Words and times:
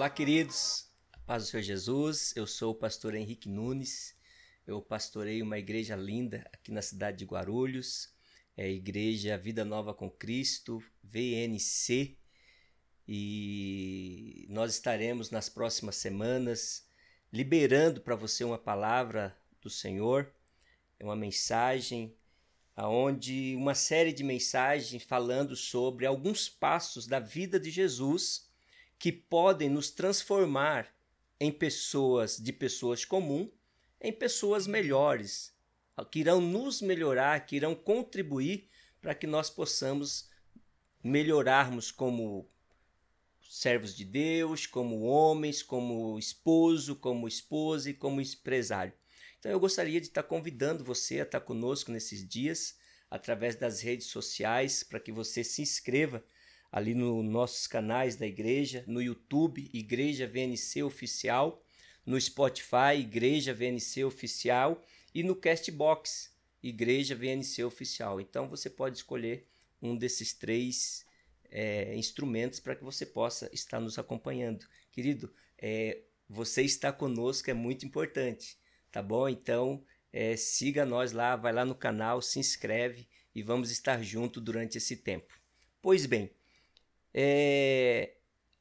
Olá, 0.00 0.08
queridos. 0.08 0.90
Paz 1.26 1.42
do 1.42 1.50
Senhor 1.50 1.62
Jesus. 1.62 2.32
Eu 2.34 2.46
sou 2.46 2.72
o 2.72 2.74
pastor 2.74 3.14
Henrique 3.14 3.50
Nunes. 3.50 4.16
Eu 4.66 4.80
pastorei 4.80 5.42
uma 5.42 5.58
igreja 5.58 5.94
linda 5.94 6.42
aqui 6.54 6.72
na 6.72 6.80
cidade 6.80 7.18
de 7.18 7.26
Guarulhos. 7.26 8.08
É 8.56 8.64
a 8.64 8.68
Igreja 8.70 9.36
Vida 9.36 9.62
Nova 9.62 9.92
com 9.92 10.10
Cristo, 10.10 10.82
VNC. 11.04 12.16
E 13.06 14.46
nós 14.48 14.72
estaremos 14.72 15.30
nas 15.30 15.50
próximas 15.50 15.96
semanas 15.96 16.88
liberando 17.30 18.00
para 18.00 18.16
você 18.16 18.42
uma 18.42 18.56
palavra 18.56 19.36
do 19.60 19.68
Senhor, 19.68 20.32
é 20.98 21.04
uma 21.04 21.14
mensagem 21.14 22.16
aonde 22.74 23.54
uma 23.54 23.74
série 23.74 24.14
de 24.14 24.24
mensagens 24.24 25.02
falando 25.02 25.54
sobre 25.54 26.06
alguns 26.06 26.48
passos 26.48 27.06
da 27.06 27.20
vida 27.20 27.60
de 27.60 27.70
Jesus 27.70 28.48
que 29.00 29.10
podem 29.10 29.68
nos 29.68 29.90
transformar 29.90 30.94
em 31.40 31.50
pessoas 31.50 32.36
de 32.36 32.52
pessoas 32.52 33.04
comuns 33.04 33.50
em 34.00 34.12
pessoas 34.12 34.66
melhores, 34.66 35.54
que 36.10 36.20
irão 36.20 36.40
nos 36.40 36.80
melhorar, 36.80 37.44
que 37.44 37.56
irão 37.56 37.74
contribuir 37.74 38.68
para 39.00 39.14
que 39.14 39.26
nós 39.26 39.50
possamos 39.50 40.30
melhorarmos 41.04 41.90
como 41.90 42.48
servos 43.42 43.94
de 43.94 44.04
Deus, 44.04 44.66
como 44.66 45.02
homens, 45.02 45.62
como 45.62 46.18
esposo, 46.18 46.96
como 46.96 47.28
esposa 47.28 47.90
e 47.90 47.94
como 47.94 48.20
empresário. 48.20 48.94
Então 49.38 49.52
eu 49.52 49.60
gostaria 49.60 50.00
de 50.00 50.06
estar 50.06 50.22
convidando 50.22 50.84
você 50.84 51.20
a 51.20 51.24
estar 51.24 51.40
conosco 51.40 51.90
nesses 51.90 52.26
dias 52.26 52.78
através 53.10 53.56
das 53.56 53.80
redes 53.80 54.06
sociais 54.06 54.82
para 54.82 55.00
que 55.00 55.12
você 55.12 55.42
se 55.44 55.60
inscreva 55.60 56.24
ali 56.70 56.94
nos 56.94 57.24
nossos 57.24 57.66
canais 57.66 58.16
da 58.16 58.26
igreja, 58.26 58.84
no 58.86 59.02
YouTube, 59.02 59.70
Igreja 59.72 60.26
VNC 60.26 60.82
Oficial, 60.82 61.62
no 62.06 62.20
Spotify, 62.20 62.96
Igreja 62.98 63.52
VNC 63.52 64.04
Oficial 64.04 64.82
e 65.14 65.22
no 65.22 65.34
Castbox, 65.34 66.32
Igreja 66.62 67.14
VNC 67.14 67.64
Oficial. 67.64 68.20
Então 68.20 68.48
você 68.48 68.70
pode 68.70 68.98
escolher 68.98 69.46
um 69.82 69.96
desses 69.96 70.32
três 70.32 71.04
é, 71.50 71.96
instrumentos 71.96 72.60
para 72.60 72.76
que 72.76 72.84
você 72.84 73.04
possa 73.04 73.50
estar 73.52 73.80
nos 73.80 73.98
acompanhando. 73.98 74.66
Querido, 74.92 75.32
é, 75.58 76.02
você 76.28 76.62
está 76.62 76.92
conosco 76.92 77.50
é 77.50 77.54
muito 77.54 77.84
importante, 77.84 78.56
tá 78.92 79.02
bom? 79.02 79.28
Então 79.28 79.84
é, 80.12 80.36
siga 80.36 80.84
nós 80.84 81.12
lá, 81.12 81.34
vai 81.36 81.52
lá 81.52 81.64
no 81.64 81.74
canal, 81.74 82.22
se 82.22 82.38
inscreve 82.38 83.08
e 83.34 83.42
vamos 83.42 83.70
estar 83.70 84.02
junto 84.02 84.40
durante 84.40 84.78
esse 84.78 84.96
tempo. 84.96 85.38
Pois 85.82 86.06
bem, 86.06 86.30
é, 87.12 88.14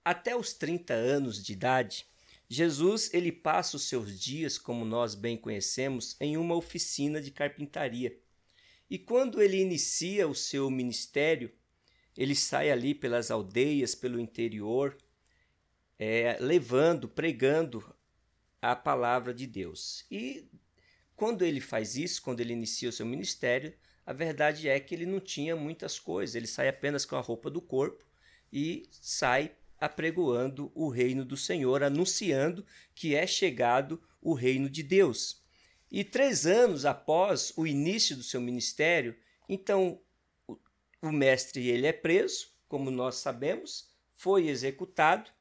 até 0.03 0.36
os 0.36 0.53
30 0.53 0.94
anos 0.94 1.44
de 1.44 1.53
idade, 1.53 2.05
Jesus 2.47 3.14
ele 3.14 3.31
passa 3.31 3.78
os 3.78 3.83
seus 3.83 4.19
dias, 4.19 4.58
como 4.58 4.83
nós 4.83 5.14
bem 5.14 5.38
conhecemos, 5.38 6.16
em 6.19 6.36
uma 6.36 6.56
oficina 6.56 7.22
de 7.22 7.30
carpintaria. 7.30 8.17
E 8.89 8.97
quando 8.97 9.41
ele 9.41 9.58
inicia 9.58 10.28
o 10.28 10.33
seu 10.33 10.69
ministério, 10.72 11.52
ele 12.17 12.33
sai 12.33 12.72
ali 12.72 12.95
pelas 12.95 13.30
aldeias, 13.30 13.94
pelo 13.94 14.19
interior, 14.19 14.97
é, 16.00 16.38
levando, 16.39 17.08
pregando 17.08 17.95
a 18.59 18.75
palavra 18.75 19.31
de 19.31 19.45
Deus. 19.45 20.06
E 20.09 20.50
quando 21.16 21.44
ele 21.45 21.61
faz 21.61 21.95
isso, 21.95 22.22
quando 22.22 22.39
ele 22.39 22.53
inicia 22.53 22.89
o 22.89 22.94
seu 22.94 23.06
ministério, 23.06 23.73
a 24.03 24.11
verdade 24.11 24.67
é 24.67 24.80
que 24.80 24.95
ele 24.95 25.06
não 25.06 25.19
tinha 25.19 25.56
muitas 25.56 26.00
coisas, 26.00 26.34
ele 26.34 26.47
sai 26.47 26.67
apenas 26.67 27.06
com 27.06 27.16
a 27.16 27.22
roupa 27.22 27.47
do 27.47 27.62
corpo 27.62 28.09
e 28.51 28.87
sai 28.91 29.51
apregoando 29.79 30.71
o 30.75 30.89
reino 30.89 31.23
do 31.23 31.37
Senhor, 31.37 31.83
anunciando 31.83 32.65
que 32.93 33.15
é 33.15 33.25
chegado 33.25 34.01
o 34.21 34.33
reino 34.33 34.69
de 34.69 34.83
Deus. 34.83 35.41
E 35.91 36.03
três 36.03 36.45
anos 36.45 36.85
após 36.85 37.53
o 37.55 37.65
início 37.65 38.15
do 38.15 38.23
seu 38.23 38.41
ministério, 38.41 39.15
então 39.47 39.99
o 41.01 41.11
mestre 41.11 41.67
ele 41.67 41.87
é 41.87 41.93
preso, 41.93 42.49
como 42.67 42.91
nós 42.91 43.15
sabemos, 43.15 43.89
foi 44.15 44.47
executado 44.47 45.31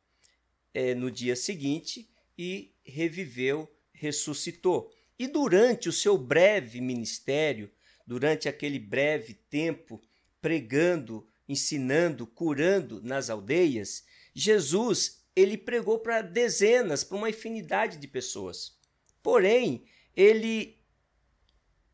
é, 0.72 0.94
no 0.94 1.10
dia 1.10 1.34
seguinte 1.34 2.08
e 2.38 2.72
reviveu, 2.84 3.70
ressuscitou. 3.92 4.90
E 5.18 5.26
durante 5.26 5.88
o 5.88 5.92
seu 5.92 6.16
breve 6.16 6.80
ministério, 6.80 7.70
durante 8.06 8.48
aquele 8.48 8.78
breve 8.78 9.34
tempo 9.34 10.00
pregando 10.40 11.26
ensinando, 11.48 12.26
curando 12.26 13.00
nas 13.02 13.30
aldeias, 13.30 14.04
Jesus 14.34 15.24
ele 15.34 15.56
pregou 15.56 16.00
para 16.00 16.20
dezenas, 16.20 17.04
para 17.04 17.16
uma 17.16 17.30
infinidade 17.30 17.96
de 17.96 18.08
pessoas. 18.08 18.76
Porém, 19.22 19.84
ele 20.14 20.76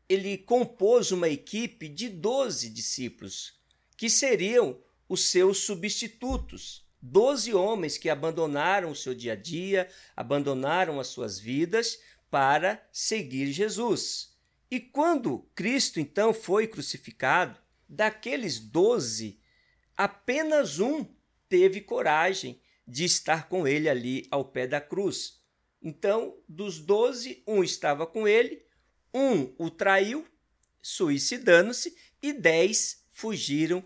ele 0.07 0.37
compôs 0.37 1.11
uma 1.11 1.27
equipe 1.27 1.89
de 1.89 2.09
12 2.09 2.69
discípulos, 2.69 3.59
que 3.97 4.07
seriam 4.09 4.79
os 5.09 5.29
seus 5.29 5.59
substitutos. 5.59 6.85
Doze 7.01 7.53
homens 7.53 7.97
que 7.97 8.09
abandonaram 8.09 8.91
o 8.91 8.95
seu 8.95 9.15
dia 9.15 9.33
a 9.33 9.35
dia, 9.35 9.89
abandonaram 10.15 10.99
as 10.99 11.07
suas 11.07 11.39
vidas 11.39 11.99
para 12.29 12.87
seguir 12.91 13.51
Jesus. 13.51 14.35
E 14.69 14.79
quando 14.79 15.47
Cristo 15.55 15.99
então 15.99 16.33
foi 16.33 16.67
crucificado, 16.67 17.59
daqueles 17.87 18.59
doze, 18.59 19.39
apenas 19.97 20.79
um 20.79 21.05
teve 21.47 21.81
coragem 21.81 22.59
de 22.87 23.05
estar 23.05 23.49
com 23.49 23.67
ele 23.67 23.89
ali 23.89 24.27
ao 24.29 24.45
pé 24.45 24.67
da 24.67 24.79
cruz. 24.79 25.41
Então, 25.81 26.37
dos 26.47 26.79
doze, 26.79 27.43
um 27.47 27.63
estava 27.63 28.05
com 28.07 28.27
ele, 28.27 28.65
um 29.13 29.53
o 29.57 29.69
traiu, 29.69 30.25
suicidando-se, 30.81 31.95
e 32.21 32.33
dez 32.33 33.05
fugiram 33.11 33.83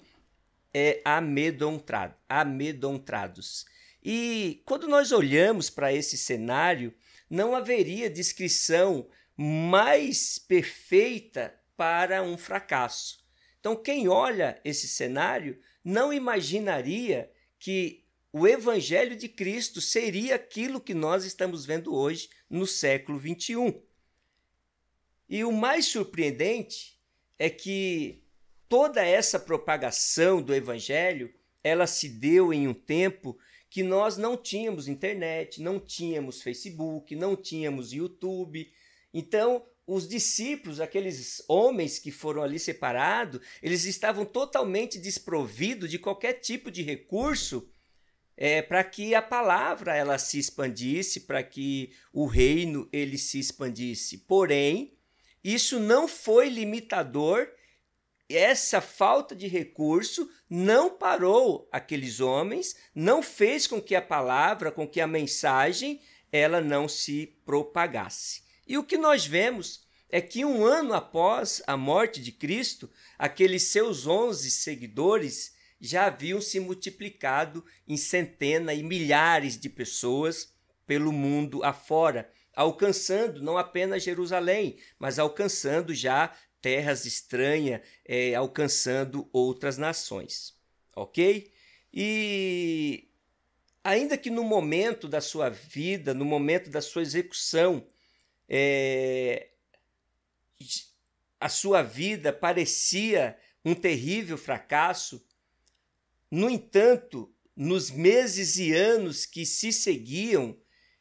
é, 0.73 1.01
amedrontado, 1.03 2.15
amedrontados. 2.27 3.65
E 4.03 4.61
quando 4.65 4.87
nós 4.87 5.11
olhamos 5.11 5.69
para 5.69 5.93
esse 5.93 6.17
cenário, 6.17 6.93
não 7.29 7.55
haveria 7.55 8.09
descrição 8.09 9.07
mais 9.35 10.39
perfeita 10.39 11.53
para 11.75 12.23
um 12.23 12.37
fracasso. 12.37 13.19
Então, 13.59 13.75
quem 13.75 14.07
olha 14.07 14.59
esse 14.63 14.87
cenário 14.87 15.59
não 15.83 16.11
imaginaria 16.13 17.31
que 17.57 18.03
o 18.31 18.47
Evangelho 18.47 19.15
de 19.15 19.27
Cristo 19.27 19.81
seria 19.81 20.35
aquilo 20.35 20.79
que 20.79 20.93
nós 20.93 21.25
estamos 21.25 21.65
vendo 21.65 21.93
hoje 21.93 22.29
no 22.49 22.67
século 22.67 23.17
21. 23.17 23.81
E 25.27 25.43
o 25.43 25.51
mais 25.51 25.85
surpreendente 25.85 26.99
é 27.37 27.49
que 27.49 28.23
toda 28.67 29.03
essa 29.03 29.39
propagação 29.39 30.41
do 30.41 30.53
Evangelho 30.53 31.33
ela 31.63 31.87
se 31.87 32.07
deu 32.07 32.53
em 32.53 32.67
um 32.67 32.73
tempo 32.73 33.37
que 33.69 33.83
nós 33.83 34.17
não 34.17 34.35
tínhamos 34.35 34.87
internet, 34.87 35.61
não 35.61 35.79
tínhamos 35.79 36.41
Facebook, 36.41 37.15
não 37.15 37.35
tínhamos 37.35 37.93
YouTube. 37.93 38.71
Então, 39.13 39.65
os 39.89 40.07
discípulos, 40.07 40.79
aqueles 40.79 41.43
homens 41.47 41.97
que 41.97 42.11
foram 42.11 42.43
ali 42.43 42.59
separados, 42.59 43.41
eles 43.61 43.85
estavam 43.85 44.23
totalmente 44.23 44.99
desprovidos 44.99 45.89
de 45.89 45.97
qualquer 45.97 46.33
tipo 46.33 46.69
de 46.69 46.83
recurso 46.83 47.67
é, 48.37 48.61
para 48.61 48.83
que 48.83 49.15
a 49.15 49.21
palavra 49.21 49.95
ela 49.95 50.19
se 50.19 50.37
expandisse, 50.37 51.21
para 51.21 51.41
que 51.41 51.91
o 52.13 52.27
reino 52.27 52.87
ele 52.93 53.17
se 53.17 53.39
expandisse. 53.39 54.19
Porém, 54.19 54.95
isso 55.43 55.79
não 55.79 56.07
foi 56.07 56.49
limitador. 56.49 57.49
Essa 58.29 58.79
falta 58.79 59.35
de 59.35 59.47
recurso 59.47 60.29
não 60.47 60.91
parou 60.91 61.67
aqueles 61.71 62.19
homens, 62.19 62.75
não 62.93 63.23
fez 63.23 63.65
com 63.65 63.81
que 63.81 63.95
a 63.95 64.01
palavra, 64.01 64.71
com 64.71 64.87
que 64.87 65.01
a 65.01 65.07
mensagem, 65.07 65.99
ela 66.31 66.61
não 66.61 66.87
se 66.87 67.35
propagasse. 67.43 68.47
E 68.69 68.77
o 68.77 68.83
que 68.83 68.99
nós 68.99 69.25
vemos 69.25 69.83
é 70.11 70.21
que 70.21 70.45
um 70.45 70.63
ano 70.63 70.93
após 70.93 71.59
a 71.65 71.75
morte 71.75 72.21
de 72.21 72.31
Cristo, 72.31 72.87
aqueles 73.17 73.63
seus 73.63 74.05
onze 74.05 74.51
seguidores 74.51 75.55
já 75.81 76.05
haviam 76.05 76.39
se 76.39 76.59
multiplicado 76.59 77.65
em 77.87 77.97
centenas 77.97 78.77
e 78.77 78.83
milhares 78.83 79.59
de 79.59 79.69
pessoas 79.69 80.53
pelo 80.85 81.11
mundo 81.11 81.63
afora, 81.63 82.31
alcançando 82.55 83.41
não 83.41 83.57
apenas 83.57 84.03
Jerusalém, 84.03 84.77
mas 84.99 85.17
alcançando 85.17 85.91
já 85.91 86.31
terras 86.61 87.05
estranhas, 87.05 87.81
é, 88.05 88.35
alcançando 88.35 89.27
outras 89.33 89.79
nações. 89.79 90.53
Ok? 90.95 91.51
E 91.91 93.09
ainda 93.83 94.15
que 94.15 94.29
no 94.29 94.43
momento 94.43 95.07
da 95.07 95.21
sua 95.21 95.49
vida, 95.49 96.13
no 96.13 96.25
momento 96.25 96.69
da 96.69 96.81
sua 96.81 97.01
execução, 97.01 97.87
é, 98.49 99.49
a 101.39 101.47
sua 101.47 101.83
vida 101.83 102.33
parecia 102.33 103.37
um 103.63 103.75
terrível 103.75 104.37
fracasso. 104.37 105.23
No 106.31 106.49
entanto, 106.49 107.33
nos 107.55 107.91
meses 107.91 108.57
e 108.57 108.73
anos 108.73 109.25
que 109.25 109.45
se 109.45 109.71
seguiam, 109.71 110.57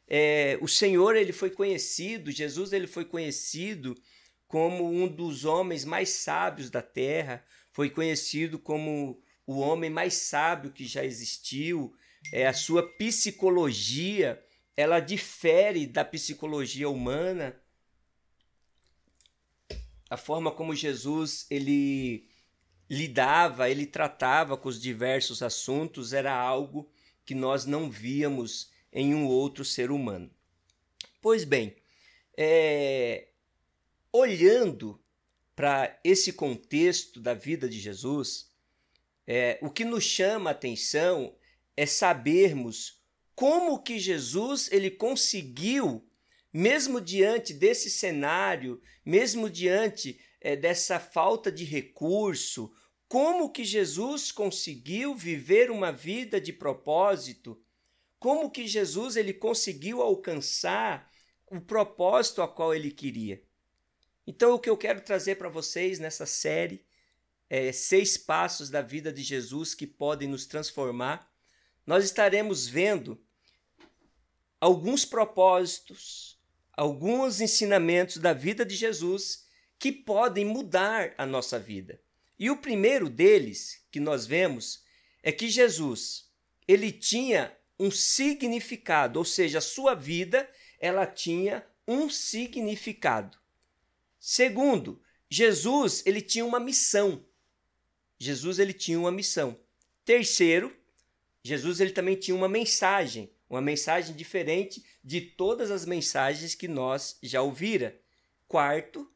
é, 0.07 0.57
o 0.61 0.67
Senhor 0.67 1.15
ele 1.15 1.31
foi 1.31 1.49
conhecido, 1.49 2.31
Jesus 2.31 2.71
ele 2.71 2.87
foi 2.87 3.05
conhecido 3.05 3.95
como 4.47 4.89
um 4.89 5.07
dos 5.07 5.45
homens 5.45 5.85
mais 5.85 6.09
sábios 6.09 6.69
da 6.69 6.81
terra, 6.81 7.45
foi 7.71 7.89
conhecido 7.89 8.57
como 8.57 9.21
o 9.45 9.59
homem 9.59 9.89
mais 9.89 10.15
sábio 10.15 10.71
que 10.71 10.85
já 10.85 11.03
existiu. 11.03 11.93
É, 12.33 12.47
a 12.47 12.53
sua 12.53 12.83
psicologia 12.97 14.43
ela 14.75 14.99
difere 14.99 15.85
da 15.85 16.05
psicologia 16.05 16.89
humana. 16.89 17.59
A 20.09 20.17
forma 20.17 20.51
como 20.51 20.75
Jesus 20.75 21.45
ele 21.49 22.27
lidava, 22.89 23.69
ele 23.69 23.85
tratava 23.85 24.57
com 24.57 24.67
os 24.67 24.81
diversos 24.81 25.43
assuntos 25.43 26.11
era 26.13 26.33
algo 26.33 26.89
que 27.23 27.35
nós 27.35 27.65
não 27.65 27.89
víamos 27.89 28.71
em 28.91 29.13
um 29.13 29.27
outro 29.27 29.63
ser 29.63 29.91
humano. 29.91 30.31
Pois 31.21 31.43
bem, 31.43 31.75
é, 32.35 33.27
olhando 34.11 34.99
para 35.55 35.99
esse 36.03 36.33
contexto 36.33 37.19
da 37.19 37.33
vida 37.33 37.69
de 37.69 37.79
Jesus, 37.79 38.49
é, 39.27 39.59
o 39.61 39.69
que 39.69 39.85
nos 39.85 40.03
chama 40.03 40.49
a 40.49 40.53
atenção 40.53 41.35
é 41.77 41.85
sabermos 41.85 42.98
como 43.39 43.81
que 43.81 43.97
Jesus 43.97 44.69
ele 44.69 44.91
conseguiu, 44.91 46.05
mesmo 46.51 46.99
diante 46.99 47.53
desse 47.53 47.89
cenário, 47.89 48.81
mesmo 49.05 49.49
diante 49.49 50.19
é, 50.41 50.57
dessa 50.57 50.99
falta 50.99 51.49
de 51.49 51.63
recurso, 51.63 52.69
como 53.07 53.49
que 53.49 53.63
Jesus 53.63 54.29
conseguiu 54.29 55.15
viver 55.15 55.71
uma 55.71 55.89
vida 55.89 56.41
de 56.41 56.51
propósito, 56.51 57.57
como 58.19 58.51
que 58.51 58.67
Jesus 58.67 59.15
ele 59.15 59.31
conseguiu 59.31 60.01
alcançar 60.01 61.09
o 61.49 61.61
propósito 61.61 62.41
a 62.41 62.47
qual 62.47 62.75
ele 62.75 62.91
queria. 62.91 63.41
Então, 64.27 64.53
o 64.53 64.59
que 64.59 64.69
eu 64.69 64.75
quero 64.75 64.99
trazer 64.99 65.35
para 65.35 65.47
vocês 65.47 65.97
nessa 65.97 66.25
série 66.25 66.85
é 67.49 67.71
seis 67.71 68.17
passos 68.17 68.69
da 68.69 68.81
vida 68.81 69.13
de 69.13 69.23
Jesus 69.23 69.73
que 69.73 69.87
podem 69.87 70.27
nos 70.27 70.45
transformar. 70.45 71.31
Nós 71.87 72.03
estaremos 72.03 72.67
vendo 72.67 73.17
alguns 74.59 75.05
propósitos, 75.05 76.39
alguns 76.73 77.41
ensinamentos 77.41 78.17
da 78.17 78.33
vida 78.33 78.65
de 78.65 78.75
Jesus 78.75 79.47
que 79.77 79.91
podem 79.91 80.45
mudar 80.45 81.13
a 81.17 81.25
nossa 81.25 81.59
vida. 81.59 82.01
E 82.37 82.49
o 82.49 82.57
primeiro 82.57 83.09
deles 83.09 83.85
que 83.91 83.99
nós 83.99 84.25
vemos 84.25 84.83
é 85.23 85.31
que 85.31 85.49
Jesus, 85.49 86.29
ele 86.67 86.91
tinha 86.91 87.55
um 87.79 87.89
significado, 87.89 89.19
ou 89.19 89.25
seja, 89.25 89.59
a 89.59 89.61
sua 89.61 89.93
vida, 89.93 90.49
ela 90.79 91.05
tinha 91.05 91.65
um 91.87 92.09
significado. 92.09 93.37
Segundo, 94.19 95.01
Jesus, 95.29 96.03
ele 96.05 96.21
tinha 96.21 96.45
uma 96.45 96.59
missão. 96.59 97.25
Jesus 98.17 98.59
ele 98.59 98.73
tinha 98.73 98.99
uma 98.99 99.11
missão. 99.11 99.57
Terceiro, 100.03 100.75
Jesus 101.41 101.79
ele 101.79 101.91
também 101.91 102.15
tinha 102.15 102.35
uma 102.35 102.49
mensagem, 102.49 103.31
uma 103.49 103.61
mensagem 103.61 104.15
diferente 104.15 104.85
de 105.03 105.21
todas 105.21 105.71
as 105.71 105.85
mensagens 105.85 106.53
que 106.53 106.67
nós 106.67 107.17
já 107.23 107.41
ouvira. 107.41 107.99
Quarto, 108.47 109.11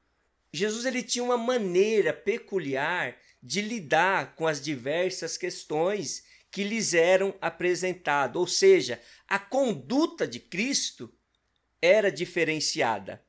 Jesus 0.51 0.85
ele 0.85 1.03
tinha 1.03 1.24
uma 1.24 1.38
maneira 1.38 2.12
peculiar 2.12 3.18
de 3.41 3.62
lidar 3.62 4.35
com 4.35 4.47
as 4.47 4.62
diversas 4.62 5.38
questões 5.38 6.24
que 6.50 6.63
lhes 6.63 6.94
eram 6.94 7.35
apresentadas, 7.41 8.39
ou 8.39 8.47
seja, 8.47 9.01
a 9.27 9.39
conduta 9.39 10.27
de 10.27 10.39
Cristo 10.39 11.12
era 11.81 12.12
diferenciada. 12.12 13.25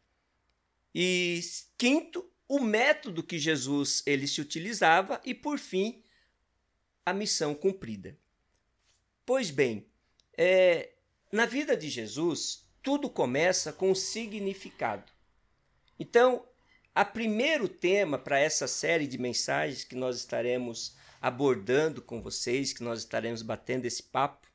E 0.94 1.40
quinto, 1.76 2.30
o 2.46 2.60
método 2.60 3.22
que 3.22 3.38
Jesus 3.38 4.02
ele 4.06 4.28
se 4.28 4.40
utilizava 4.40 5.20
e 5.24 5.34
por 5.34 5.58
fim 5.58 6.02
a 7.04 7.12
missão 7.12 7.54
cumprida. 7.54 8.16
Pois 9.24 9.50
bem, 9.50 9.86
é, 10.36 10.93
na 11.34 11.46
vida 11.46 11.76
de 11.76 11.90
Jesus 11.90 12.64
tudo 12.82 13.10
começa 13.10 13.72
com 13.72 13.90
o 13.90 13.96
significado. 13.96 15.10
Então 15.98 16.46
a 16.94 17.04
primeiro 17.04 17.68
tema 17.68 18.16
para 18.16 18.38
essa 18.38 18.68
série 18.68 19.06
de 19.06 19.18
mensagens 19.18 19.82
que 19.82 19.96
nós 19.96 20.16
estaremos 20.16 20.94
abordando 21.20 22.00
com 22.00 22.22
vocês, 22.22 22.72
que 22.72 22.84
nós 22.84 23.00
estaremos 23.00 23.42
batendo 23.42 23.84
esse 23.84 24.02
papo, 24.02 24.46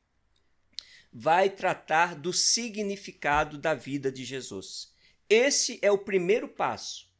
vai 1.12 1.50
tratar 1.50 2.14
do 2.14 2.32
significado 2.32 3.58
da 3.58 3.74
vida 3.74 4.10
de 4.10 4.24
Jesus. 4.24 4.94
Esse 5.28 5.78
é 5.82 5.90
o 5.92 5.98
primeiro 5.98 6.48
passo 6.48 7.10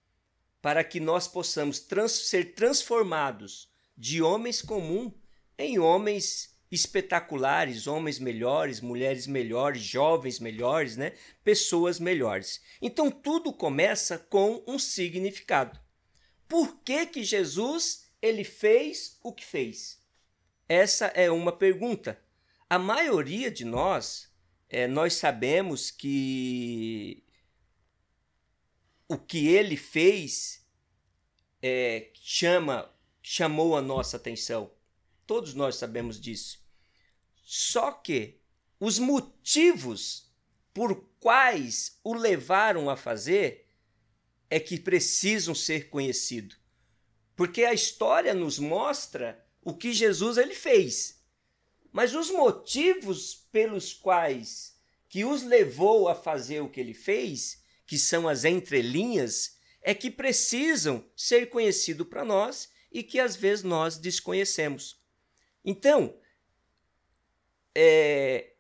para 0.63 0.83
que 0.83 1.01
nós 1.01 1.29
possamos 1.29 1.81
trans 1.81 2.13
ser 2.13 2.55
transformados 2.55 3.69
de 3.95 4.23
homens 4.23 4.63
comuns 4.63 5.13
em 5.59 5.79
homens 5.79 6.59
espetaculares, 6.71 7.87
homens 7.87 8.19
melhores, 8.19 8.81
mulheres 8.81 9.27
melhores, 9.27 9.83
jovens 9.83 10.39
melhores, 10.39 10.97
né? 10.97 11.13
Pessoas 11.43 11.99
melhores. 11.99 12.63
Então 12.81 13.11
tudo 13.11 13.53
começa 13.53 14.19
com 14.19 14.63
um 14.67 14.79
significado. 14.79 15.79
Por 16.49 16.79
que 16.83 17.07
que 17.07 17.25
Jesus 17.25 18.11
ele 18.23 18.45
fez 18.45 19.19
o 19.23 19.33
que 19.33 19.45
fez? 19.45 20.01
Essa 20.69 21.07
é 21.07 21.31
uma 21.31 21.53
pergunta. 21.53 22.21
A 22.69 22.79
maioria 22.79 23.51
de 23.51 23.65
nós, 23.65 24.33
é, 24.69 24.87
nós 24.87 25.15
sabemos 25.15 25.91
que 25.91 27.25
o 29.09 29.19
que 29.19 29.49
ele 29.49 29.77
fez 29.77 30.65
é, 31.61 32.13
chama, 32.15 32.89
chamou 33.21 33.77
a 33.77 33.83
nossa 33.83 34.17
atenção. 34.17 34.71
Todos 35.27 35.55
nós 35.55 35.75
sabemos 35.75 36.21
disso. 36.21 36.60
Só 37.53 37.91
que 37.91 38.39
os 38.79 39.01
motivos 39.01 40.33
por 40.73 41.05
quais 41.19 41.99
o 42.05 42.15
levaram 42.15 42.89
a 42.89 42.97
fazer 42.97 43.67
é 44.49 44.61
que 44.61 44.79
precisam 44.79 45.53
ser 45.53 45.91
conhecidos. 45.91 46.57
Porque 47.35 47.65
a 47.65 47.75
história 47.75 48.33
nos 48.35 48.61
mostra 48.61 49.45
o 49.63 49.75
que 49.75 49.93
Jesus 49.93 50.39
ele 50.39 50.55
fez. 50.55 51.25
Mas 51.91 52.15
os 52.15 52.31
motivos 52.31 53.35
pelos 53.51 53.93
quais 53.93 54.79
que 55.09 55.25
os 55.25 55.43
levou 55.43 56.09
a 56.09 56.15
fazer 56.15 56.61
o 56.61 56.69
que 56.69 56.79
ele 56.79 56.95
fez, 56.95 57.65
que 57.85 57.99
são 57.99 58.29
as 58.29 58.45
entrelinhas, 58.45 59.57
é 59.83 59.93
que 59.93 60.09
precisam 60.09 61.05
ser 61.17 61.51
conhecidos 61.51 62.07
para 62.07 62.25
nós 62.25 62.71
e 62.93 63.03
que 63.03 63.19
às 63.19 63.35
vezes 63.35 63.65
nós 63.65 63.99
desconhecemos. 63.99 65.03
Então, 65.65 66.17
é, 67.83 68.53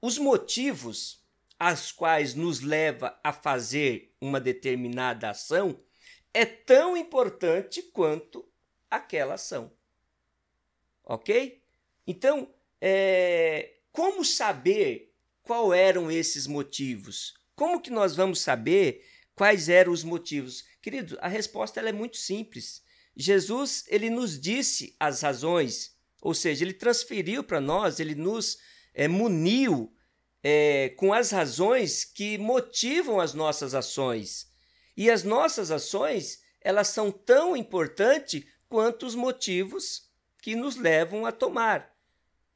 os 0.00 0.16
motivos 0.16 1.26
as 1.58 1.90
quais 1.90 2.34
nos 2.34 2.60
leva 2.60 3.18
a 3.22 3.32
fazer 3.32 4.14
uma 4.20 4.40
determinada 4.40 5.30
ação 5.30 5.82
é 6.32 6.44
tão 6.44 6.96
importante 6.96 7.82
quanto 7.82 8.48
aquela 8.88 9.34
ação. 9.34 9.72
Ok? 11.04 11.62
Então, 12.06 12.52
é, 12.80 13.78
como 13.90 14.24
saber 14.24 15.12
qual 15.42 15.74
eram 15.74 16.10
esses 16.12 16.46
motivos? 16.46 17.34
Como 17.56 17.80
que 17.80 17.90
nós 17.90 18.14
vamos 18.14 18.40
saber 18.40 19.04
quais 19.34 19.68
eram 19.68 19.92
os 19.92 20.04
motivos? 20.04 20.64
Querido, 20.80 21.18
a 21.20 21.26
resposta 21.26 21.80
é 21.80 21.92
muito 21.92 22.18
simples. 22.18 22.84
Jesus 23.16 23.84
ele 23.88 24.10
nos 24.10 24.40
disse 24.40 24.94
as 25.00 25.22
razões 25.22 25.93
ou 26.24 26.32
seja, 26.32 26.64
ele 26.64 26.72
transferiu 26.72 27.44
para 27.44 27.60
nós, 27.60 28.00
ele 28.00 28.14
nos 28.14 28.56
é, 28.94 29.06
muniu 29.06 29.94
é, 30.42 30.88
com 30.96 31.12
as 31.12 31.30
razões 31.30 32.02
que 32.02 32.38
motivam 32.38 33.20
as 33.20 33.34
nossas 33.34 33.74
ações. 33.74 34.50
E 34.96 35.10
as 35.10 35.22
nossas 35.22 35.70
ações, 35.70 36.40
elas 36.62 36.88
são 36.88 37.12
tão 37.12 37.54
importantes 37.54 38.42
quanto 38.70 39.04
os 39.04 39.14
motivos 39.14 40.10
que 40.40 40.56
nos 40.56 40.76
levam 40.76 41.26
a 41.26 41.32
tomar. 41.32 41.94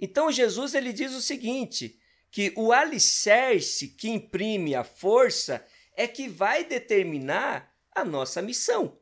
Então 0.00 0.32
Jesus 0.32 0.74
ele 0.74 0.92
diz 0.92 1.12
o 1.12 1.20
seguinte, 1.20 2.00
que 2.30 2.54
o 2.56 2.72
alicerce 2.72 3.88
que 3.88 4.08
imprime 4.08 4.74
a 4.74 4.82
força 4.82 5.62
é 5.94 6.08
que 6.08 6.26
vai 6.26 6.64
determinar 6.64 7.70
a 7.94 8.02
nossa 8.02 8.40
missão. 8.40 8.98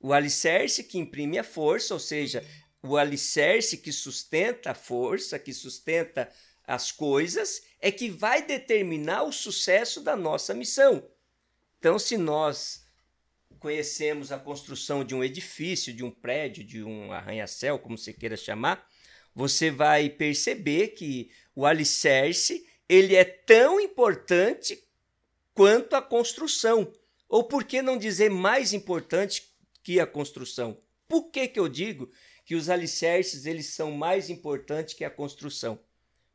O 0.00 0.12
alicerce 0.12 0.84
que 0.84 0.98
imprime 0.98 1.38
a 1.38 1.44
força, 1.44 1.94
ou 1.94 2.00
seja, 2.00 2.46
o 2.86 2.98
alicerce 2.98 3.78
que 3.78 3.90
sustenta 3.90 4.72
a 4.72 4.74
força, 4.74 5.38
que 5.38 5.54
sustenta 5.54 6.30
as 6.66 6.92
coisas, 6.92 7.62
é 7.80 7.90
que 7.90 8.10
vai 8.10 8.44
determinar 8.44 9.22
o 9.22 9.32
sucesso 9.32 10.02
da 10.02 10.14
nossa 10.14 10.52
missão. 10.52 11.08
Então, 11.78 11.98
se 11.98 12.18
nós 12.18 12.84
conhecemos 13.58 14.30
a 14.30 14.38
construção 14.38 15.02
de 15.02 15.14
um 15.14 15.24
edifício, 15.24 15.94
de 15.94 16.04
um 16.04 16.10
prédio, 16.10 16.62
de 16.62 16.84
um 16.84 17.10
arranha-céu, 17.10 17.78
como 17.78 17.96
você 17.96 18.12
queira 18.12 18.36
chamar, 18.36 18.86
você 19.34 19.70
vai 19.70 20.10
perceber 20.10 20.88
que 20.88 21.30
o 21.54 21.64
alicerce 21.64 22.68
ele 22.86 23.16
é 23.16 23.24
tão 23.24 23.80
importante 23.80 24.86
quanto 25.54 25.96
a 25.96 26.02
construção. 26.02 26.92
Ou 27.30 27.44
por 27.44 27.64
que 27.64 27.80
não 27.80 27.96
dizer 27.96 28.30
mais 28.30 28.74
importante 28.74 29.54
que 29.82 29.98
a 29.98 30.06
construção? 30.06 30.78
Por 31.14 31.30
que, 31.30 31.46
que 31.46 31.60
eu 31.60 31.68
digo 31.68 32.10
que 32.44 32.56
os 32.56 32.68
alicerces 32.68 33.46
eles 33.46 33.66
são 33.66 33.92
mais 33.92 34.28
importantes 34.28 34.94
que 34.94 35.04
a 35.04 35.10
construção? 35.10 35.78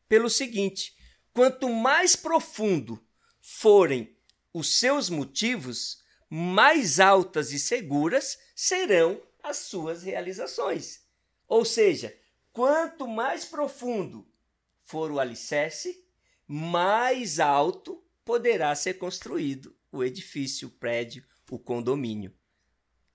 Pelo 0.07 0.29
seguinte, 0.29 0.95
quanto 1.33 1.67
mais 1.67 2.15
profundo 2.15 3.05
forem 3.41 4.17
os 4.53 4.77
seus 4.77 5.09
motivos, 5.09 6.01
mais 6.29 6.97
altas 6.97 7.51
e 7.51 7.59
seguras 7.59 8.39
serão 8.55 9.21
as 9.43 9.57
suas 9.57 10.03
realizações. 10.03 11.01
Ou 11.45 11.65
seja, 11.65 12.17
quanto 12.53 13.05
mais 13.05 13.43
profundo 13.43 14.25
for 14.85 15.11
o 15.11 15.19
alicerce, 15.19 16.07
mais 16.47 17.37
alto 17.37 18.01
poderá 18.23 18.73
ser 18.75 18.93
construído 18.93 19.75
o 19.91 20.05
edifício, 20.05 20.69
o 20.69 20.71
prédio, 20.71 21.25
o 21.51 21.59
condomínio. 21.59 22.33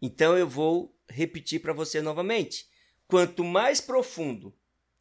Então 0.02 0.36
eu 0.36 0.46
vou 0.46 0.93
repetir 1.08 1.60
para 1.60 1.72
você 1.72 2.00
novamente. 2.00 2.68
Quanto 3.06 3.44
mais 3.44 3.80
profundo 3.80 4.56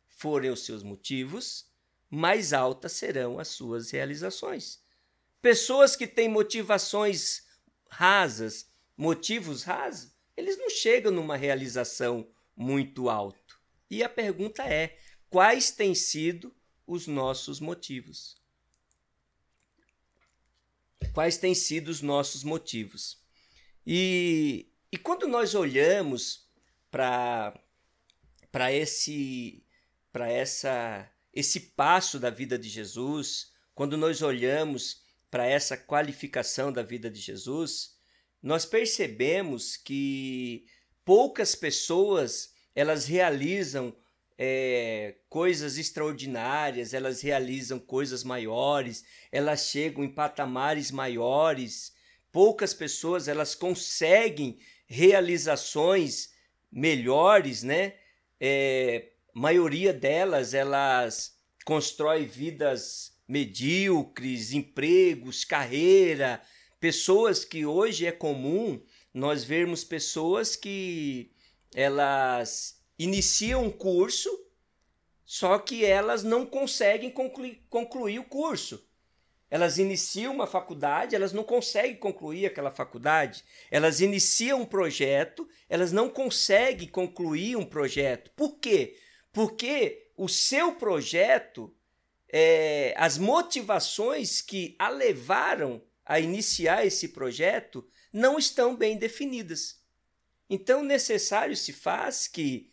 forem 0.07 0.51
os 0.51 0.65
seus 0.65 0.83
motivos, 0.83 1.71
mais 2.09 2.53
altas 2.53 2.91
serão 2.93 3.39
as 3.39 3.47
suas 3.47 3.91
realizações. 3.91 4.81
Pessoas 5.41 5.95
que 5.95 6.07
têm 6.07 6.29
motivações 6.29 7.43
rasas, 7.89 8.69
motivos 8.95 9.63
rasos, 9.63 10.13
eles 10.35 10.57
não 10.57 10.69
chegam 10.69 11.11
numa 11.11 11.35
realização 11.35 12.29
muito 12.55 13.09
alto. 13.09 13.59
E 13.89 14.03
a 14.03 14.09
pergunta 14.09 14.63
é: 14.63 14.97
quais 15.29 15.71
têm 15.71 15.93
sido 15.93 16.55
os 16.85 17.07
nossos 17.07 17.59
motivos? 17.59 18.41
Quais 21.13 21.37
têm 21.37 21.53
sido 21.53 21.89
os 21.89 22.01
nossos 22.01 22.43
motivos? 22.43 23.21
E, 23.85 24.72
e 24.93 24.97
quando 24.99 25.27
nós 25.27 25.55
olhamos 25.55 26.47
para 26.91 27.59
para 28.51 28.71
esse 28.71 29.65
para 30.11 30.31
essa 30.31 31.11
esse 31.33 31.59
passo 31.59 32.19
da 32.19 32.29
vida 32.29 32.59
de 32.59 32.69
Jesus, 32.69 33.51
quando 33.73 33.97
nós 33.97 34.21
olhamos 34.21 35.01
para 35.31 35.47
essa 35.47 35.75
qualificação 35.75 36.71
da 36.71 36.83
vida 36.83 37.09
de 37.09 37.19
Jesus, 37.19 37.97
nós 38.39 38.67
percebemos 38.67 39.75
que 39.75 40.67
poucas 41.03 41.55
pessoas 41.55 42.53
elas 42.75 43.07
realizam 43.07 43.97
é, 44.37 45.15
coisas 45.27 45.79
extraordinárias, 45.79 46.93
elas 46.93 47.19
realizam 47.19 47.79
coisas 47.79 48.23
maiores, 48.23 49.03
elas 49.31 49.65
chegam 49.69 50.03
em 50.03 50.13
patamares 50.13 50.91
maiores. 50.91 51.92
Poucas 52.33 52.73
pessoas 52.73 53.27
elas 53.27 53.55
conseguem 53.55 54.59
realizações 54.87 56.33
melhores, 56.71 57.61
né? 57.61 57.93
É, 58.41 59.11
maioria 59.33 59.93
delas 59.93 60.55
elas 60.55 61.37
constrói 61.63 62.25
vidas 62.25 63.15
medíocres, 63.27 64.51
empregos, 64.51 65.45
carreira, 65.45 66.41
pessoas 66.79 67.45
que 67.45 67.67
hoje 67.67 68.07
é 68.07 68.11
comum 68.11 68.83
nós 69.13 69.43
vermos 69.43 69.83
pessoas 69.83 70.55
que 70.55 71.31
elas 71.73 72.81
iniciam 72.97 73.65
um 73.65 73.71
curso, 73.71 74.29
só 75.23 75.59
que 75.59 75.85
elas 75.85 76.23
não 76.23 76.47
conseguem 76.47 77.11
concluir, 77.11 77.63
concluir 77.69 78.17
o 78.17 78.25
curso. 78.25 78.83
Elas 79.53 79.77
iniciam 79.77 80.33
uma 80.33 80.47
faculdade, 80.47 81.15
elas 81.15 81.31
não 81.31 81.43
conseguem 81.43 81.95
concluir 81.95 82.47
aquela 82.47 82.71
faculdade. 82.71 83.43
Elas 83.69 84.01
iniciam 84.01 84.61
um 84.61 84.65
projeto, 84.65 85.47
elas 85.69 85.91
não 85.91 86.09
conseguem 86.09 86.87
concluir 86.87 87.55
um 87.55 87.63
projeto. 87.63 88.31
Por 88.35 88.57
quê? 88.57 88.97
Porque 89.31 90.07
o 90.17 90.27
seu 90.27 90.73
projeto, 90.73 91.71
é, 92.29 92.95
as 92.97 93.19
motivações 93.19 94.41
que 94.41 94.75
a 94.79 94.89
levaram 94.89 95.83
a 96.03 96.19
iniciar 96.19 96.83
esse 96.83 97.09
projeto 97.09 97.87
não 98.11 98.39
estão 98.39 98.75
bem 98.75 98.97
definidas. 98.97 99.79
Então, 100.49 100.83
necessário 100.83 101.55
se 101.55 101.71
faz 101.71 102.27
que 102.27 102.71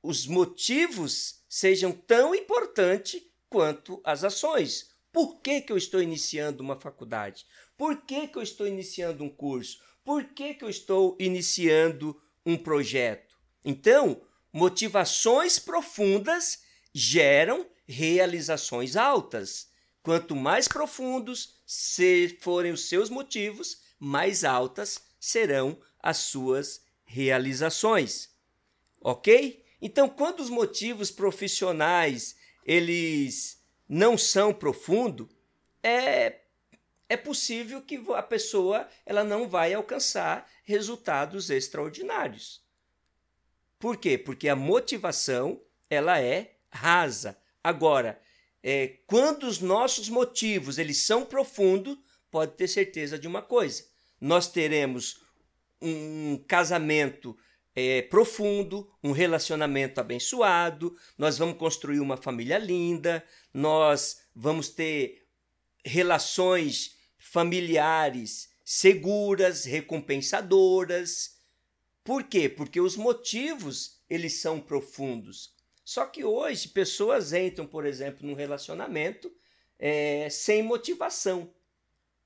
os 0.00 0.28
motivos 0.28 1.42
sejam 1.48 1.90
tão 1.90 2.36
importantes 2.36 3.20
quanto 3.50 4.00
as 4.04 4.22
ações. 4.22 4.87
Por 5.12 5.40
que, 5.40 5.60
que 5.62 5.72
eu 5.72 5.76
estou 5.76 6.02
iniciando 6.02 6.62
uma 6.62 6.78
faculdade? 6.78 7.46
Por 7.76 8.02
que, 8.02 8.28
que 8.28 8.36
eu 8.36 8.42
estou 8.42 8.66
iniciando 8.66 9.24
um 9.24 9.30
curso? 9.30 9.80
Por 10.04 10.24
que, 10.24 10.54
que 10.54 10.64
eu 10.64 10.68
estou 10.68 11.16
iniciando 11.18 12.20
um 12.44 12.56
projeto? 12.56 13.36
Então, 13.64 14.22
motivações 14.52 15.58
profundas 15.58 16.62
geram 16.92 17.66
realizações 17.86 18.96
altas. 18.96 19.68
Quanto 20.02 20.36
mais 20.36 20.68
profundos 20.68 21.54
forem 22.40 22.72
os 22.72 22.88
seus 22.88 23.10
motivos, 23.10 23.80
mais 23.98 24.44
altas 24.44 25.00
serão 25.18 25.78
as 26.00 26.18
suas 26.18 26.82
realizações. 27.04 28.30
Ok? 29.00 29.64
Então, 29.80 30.08
quando 30.08 30.40
os 30.40 30.50
motivos 30.50 31.10
profissionais 31.10 32.36
eles 32.64 33.57
não 33.88 34.18
são 34.18 34.52
profundos, 34.52 35.28
é, 35.82 36.40
é 37.08 37.16
possível 37.16 37.80
que 37.80 38.02
a 38.14 38.22
pessoa 38.22 38.88
ela 39.06 39.24
não 39.24 39.48
vai 39.48 39.72
alcançar 39.72 40.48
resultados 40.64 41.48
extraordinários. 41.48 42.62
Por 43.78 43.96
quê? 43.96 44.18
Porque 44.18 44.48
a 44.48 44.56
motivação 44.56 45.62
ela 45.88 46.20
é 46.20 46.56
rasa. 46.70 47.38
Agora, 47.62 48.20
é, 48.62 48.98
quando 49.06 49.44
os 49.44 49.60
nossos 49.60 50.08
motivos 50.08 50.78
eles 50.78 50.98
são 50.98 51.24
profundos, 51.24 51.96
pode 52.30 52.52
ter 52.52 52.68
certeza 52.68 53.18
de 53.18 53.26
uma 53.26 53.40
coisa: 53.40 53.86
nós 54.20 54.48
teremos 54.48 55.22
um 55.80 56.42
casamento 56.46 57.36
é, 57.78 58.02
profundo, 58.02 58.90
um 59.02 59.12
relacionamento 59.12 60.00
abençoado, 60.00 60.96
nós 61.16 61.38
vamos 61.38 61.58
construir 61.58 62.00
uma 62.00 62.16
família 62.16 62.58
linda, 62.58 63.24
nós 63.54 64.22
vamos 64.34 64.68
ter 64.68 65.26
relações 65.84 66.96
familiares 67.18 68.52
seguras, 68.64 69.64
recompensadoras. 69.64 71.38
Por 72.02 72.24
quê? 72.24 72.48
Porque 72.48 72.80
os 72.80 72.96
motivos 72.96 74.02
eles 74.10 74.40
são 74.40 74.60
profundos. 74.60 75.54
Só 75.84 76.04
que 76.04 76.24
hoje 76.24 76.68
pessoas 76.68 77.32
entram, 77.32 77.66
por 77.66 77.86
exemplo, 77.86 78.26
num 78.26 78.34
relacionamento 78.34 79.32
é, 79.78 80.28
sem 80.28 80.62
motivação. 80.62 81.54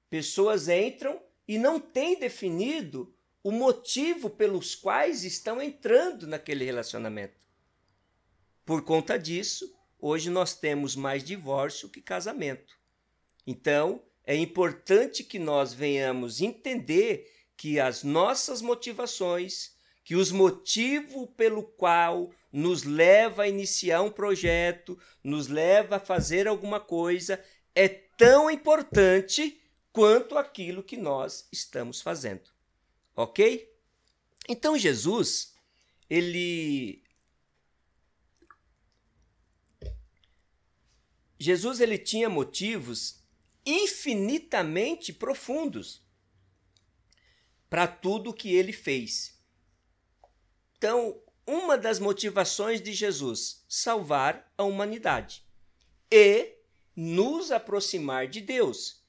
Pessoas 0.09 0.69
entram 0.69 1.23
e 1.47 1.59
não 1.59 1.79
têm 1.79 2.19
definido 2.19 3.15
o 3.43 3.51
motivo 3.51 4.31
pelos 4.31 4.75
quais 4.75 5.25
estão 5.25 5.61
entrando 5.61 6.27
naquele 6.27 6.65
relacionamento. 6.65 7.43
Por 8.65 8.83
conta 8.83 9.19
disso, 9.19 9.75
hoje 9.99 10.31
nós 10.31 10.55
temos 10.55 10.95
mais 10.95 11.25
divórcio 11.25 11.89
que 11.89 12.01
casamento. 12.01 12.79
Então, 13.45 14.01
é 14.25 14.37
importante 14.37 15.25
que 15.25 15.39
nós 15.39 15.75
venhamos 15.75 16.41
entender 16.41 17.29
que 17.57 17.81
as 17.81 18.05
nossas 18.05 18.63
motivações, 18.63 19.75
que 20.05 20.15
os 20.15 20.31
motivos 20.31 21.29
pelo 21.37 21.65
qual 21.65 22.31
nos 22.53 22.85
leva 22.85 23.43
a 23.43 23.49
iniciar 23.49 24.03
um 24.03 24.11
projeto, 24.11 24.97
nos 25.25 25.49
leva 25.49 25.97
a 25.97 26.01
fazer 26.01 26.47
alguma 26.47 26.79
coisa, 26.79 27.43
é 27.75 27.89
tão 27.89 28.49
importante 28.49 29.61
quanto 29.93 30.39
aquilo 30.39 30.83
que 30.83 30.97
nós 30.97 31.49
estamos 31.51 32.01
fazendo. 32.01 32.52
Ok? 33.15 33.71
Então 34.49 34.77
Jesus, 34.79 35.55
ele. 36.09 37.03
Jesus 41.39 41.81
ele 41.81 41.99
tinha 41.99 42.29
motivos 42.29 43.23
infinitamente 43.65 45.13
profundos 45.13 46.03
para 47.69 47.87
tudo 47.87 48.35
que 48.35 48.55
ele 48.55 48.73
fez. 48.73 49.41
Então, 50.77 51.21
uma 51.47 51.79
das 51.79 51.99
motivações 51.99 52.81
de 52.81 52.93
Jesus, 52.93 53.65
salvar 53.69 54.53
a 54.57 54.63
humanidade 54.63 55.45
e 56.11 56.59
nos 56.95 57.51
aproximar 57.51 58.29
de 58.29 58.41
Deus. 58.41 59.03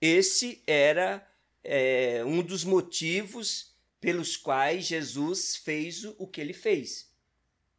Esse 0.00 0.62
era 0.66 1.29
é, 1.62 2.22
um 2.24 2.42
dos 2.42 2.64
motivos 2.64 3.74
pelos 4.00 4.36
quais 4.36 4.86
Jesus 4.86 5.56
fez 5.56 6.04
o 6.04 6.26
que 6.26 6.40
ele 6.40 6.54
fez. 6.54 7.08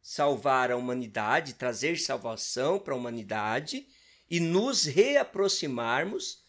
salvar 0.04 0.72
a 0.72 0.76
humanidade, 0.76 1.54
trazer 1.54 1.96
salvação 1.96 2.76
para 2.78 2.92
a 2.92 2.96
humanidade 2.96 3.86
e 4.28 4.40
nos 4.40 4.84
reaproximarmos 4.84 6.44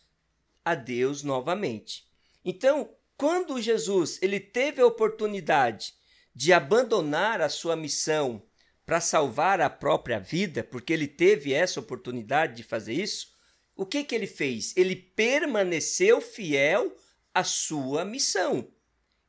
a 0.66 0.74
Deus 0.74 1.22
novamente. 1.22 2.08
Então, 2.44 2.90
quando 3.16 3.62
Jesus 3.62 4.18
ele 4.24 4.40
teve 4.40 4.82
a 4.82 4.88
oportunidade 4.88 5.94
de 6.34 6.52
abandonar 6.52 7.42
a 7.42 7.50
sua 7.50 7.76
missão 7.76 8.42
para 8.86 9.00
salvar 9.00 9.62
a 9.62 9.70
própria 9.70 10.20
vida, 10.20 10.64
porque 10.64 10.92
ele 10.92 11.08
teve 11.08 11.54
essa 11.54 11.80
oportunidade 11.80 12.56
de 12.56 12.64
fazer 12.64 12.94
isso, 12.94 13.34
o 13.76 13.86
que, 13.86 14.04
que 14.04 14.16
ele 14.16 14.28
fez? 14.28 14.76
Ele 14.76 14.96
permaneceu 14.96 16.20
fiel 16.20 16.96
à 17.34 17.44
sua 17.44 18.06
missão 18.06 18.72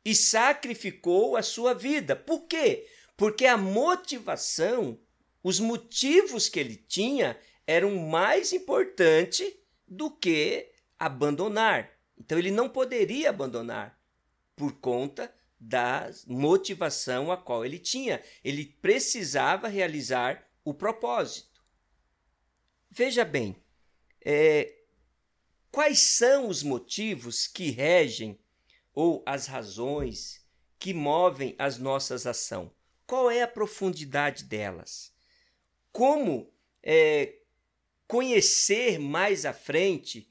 e 0.04 0.14
sacrificou 0.14 1.36
a 1.36 1.42
sua 1.42 1.72
vida. 1.72 2.14
Por 2.14 2.46
quê? 2.46 2.86
Porque 3.16 3.46
a 3.46 3.56
motivação, 3.56 5.00
os 5.42 5.58
motivos 5.58 6.48
que 6.48 6.60
ele 6.60 6.76
tinha 6.76 7.38
eram 7.66 7.96
mais 7.96 8.52
importantes 8.52 9.54
do 9.86 10.10
que 10.10 10.70
abandonar. 10.98 11.90
Então 12.18 12.38
ele 12.38 12.50
não 12.50 12.68
poderia 12.68 13.30
abandonar 13.30 13.98
por 14.54 14.72
conta 14.80 15.32
da 15.58 16.10
motivação 16.26 17.32
a 17.32 17.36
qual 17.36 17.64
ele 17.64 17.78
tinha. 17.78 18.22
Ele 18.42 18.66
precisava 18.82 19.68
realizar 19.68 20.46
o 20.64 20.74
propósito. 20.74 21.62
Veja 22.90 23.24
bem, 23.24 23.56
é, 24.24 24.83
quais 25.74 25.98
são 25.98 26.46
os 26.46 26.62
motivos 26.62 27.48
que 27.48 27.68
regem 27.68 28.38
ou 28.94 29.24
as 29.26 29.48
razões 29.48 30.40
que 30.78 30.94
movem 30.94 31.56
as 31.58 31.78
nossas 31.78 32.28
ações? 32.28 32.70
Qual 33.04 33.28
é 33.28 33.42
a 33.42 33.48
profundidade 33.48 34.44
delas? 34.44 35.12
Como 35.90 36.48
é, 36.80 37.40
conhecer 38.06 39.00
mais 39.00 39.44
à 39.44 39.52
frente 39.52 40.30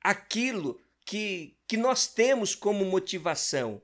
aquilo 0.00 0.80
que, 1.04 1.54
que 1.66 1.76
nós 1.76 2.06
temos 2.06 2.54
como 2.54 2.86
motivação? 2.86 3.82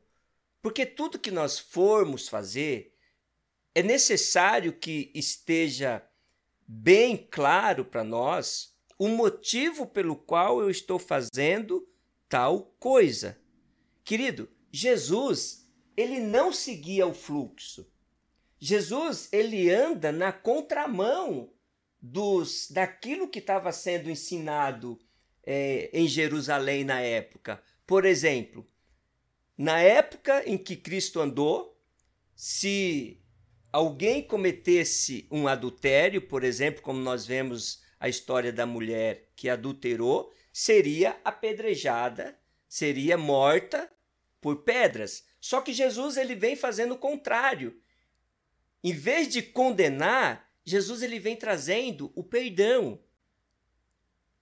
Porque 0.63 0.87
tudo 0.87 1.19
que 1.19 1.31
nós 1.31 1.59
formos 1.59 2.27
fazer, 2.27 2.97
é 3.75 3.83
necessário 3.83 4.73
que 4.73 5.13
esteja 5.15 6.03
bem 6.67 7.19
claro 7.19 7.85
para 7.85 8.03
nós 8.03 8.74
o 8.99 9.09
motivo 9.09 9.87
pelo 9.87 10.17
qual 10.17 10.61
eu 10.61 10.71
estou 10.71 10.99
fazendo 10.99 11.87
tal 12.29 12.75
coisa. 12.79 13.39
Querido, 14.05 14.49
Jesus, 14.71 15.69
ele 15.97 16.21
não 16.21 16.53
seguia 16.53 17.07
o 17.07 17.15
fluxo. 17.15 17.91
Jesus, 18.59 19.29
ele 19.33 19.71
anda 19.71 20.11
na 20.11 20.33
contramão 20.33 21.53
dos 22.01 22.71
daquilo 22.71 23.29
que 23.29 23.39
estava 23.39 23.73
sendo 23.73 24.11
ensinado 24.11 24.99
é, 25.43 25.91
em 25.93 26.07
Jerusalém 26.07 26.85
na 26.85 27.01
época. 27.01 27.63
Por 27.87 28.05
exemplo, 28.05 28.67
na 29.57 29.81
época 29.81 30.43
em 30.49 30.59
que 30.59 30.77
Cristo 30.77 31.21
andou, 31.21 31.79
se 32.35 33.21
alguém 33.73 34.23
cometesse 34.23 35.27
um 35.31 35.47
adultério, 35.47 36.23
por 36.23 36.43
exemplo, 36.43 36.83
como 36.83 36.99
nós 37.01 37.27
vemos 37.27 37.84
a 38.05 38.09
história 38.11 38.53
da 38.53 38.67
mulher 38.67 39.31
que 39.35 39.49
adulterou, 39.49 40.31
seria 40.53 41.19
apedrejada, 41.25 42.39
seria 42.69 43.17
morta 43.17 43.91
por 44.43 44.57
pedras. 44.57 45.25
Só 45.41 45.63
que 45.63 45.73
Jesus 45.73 46.19
ele 46.19 46.35
vem 46.35 46.55
fazendo 46.55 46.93
o 46.93 46.99
contrário. 46.99 47.81
Em 48.83 48.93
vez 48.93 49.29
de 49.29 49.41
condenar, 49.41 50.47
Jesus 50.67 51.01
ele 51.01 51.19
vem 51.19 51.35
trazendo 51.35 52.13
o 52.15 52.23
perdão. 52.23 53.01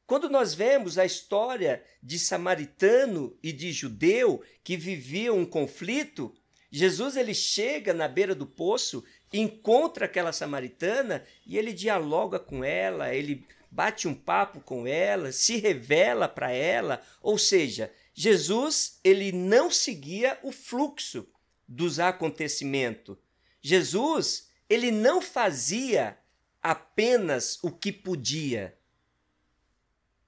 Quando 0.08 0.28
nós 0.28 0.54
vemos 0.54 0.98
a 0.98 1.04
história 1.04 1.84
de 2.02 2.18
samaritano 2.18 3.38
e 3.40 3.52
de 3.52 3.70
judeu 3.70 4.42
que 4.64 4.76
viviam 4.76 5.38
um 5.38 5.46
conflito, 5.46 6.34
Jesus 6.68 7.16
ele 7.16 7.32
chega 7.32 7.94
na 7.94 8.08
beira 8.08 8.34
do 8.34 8.44
poço, 8.44 9.04
encontra 9.32 10.06
aquela 10.06 10.32
samaritana 10.32 11.24
e 11.46 11.56
ele 11.56 11.72
dialoga 11.72 12.38
com 12.38 12.62
ela, 12.64 13.14
ele 13.14 13.46
bate 13.70 14.06
um 14.06 14.14
papo 14.14 14.60
com 14.60 14.86
ela, 14.86 15.32
se 15.32 15.56
revela 15.56 16.28
para 16.28 16.50
ela, 16.50 17.02
ou 17.22 17.38
seja, 17.38 17.90
Jesus 18.14 19.00
ele 19.02 19.32
não 19.32 19.70
seguia 19.70 20.38
o 20.42 20.52
fluxo 20.52 21.26
dos 21.66 21.98
acontecimentos. 21.98 23.16
Jesus 23.60 24.50
ele 24.68 24.90
não 24.90 25.22
fazia 25.22 26.18
apenas 26.62 27.58
o 27.62 27.70
que 27.70 27.90
podia 27.90 28.76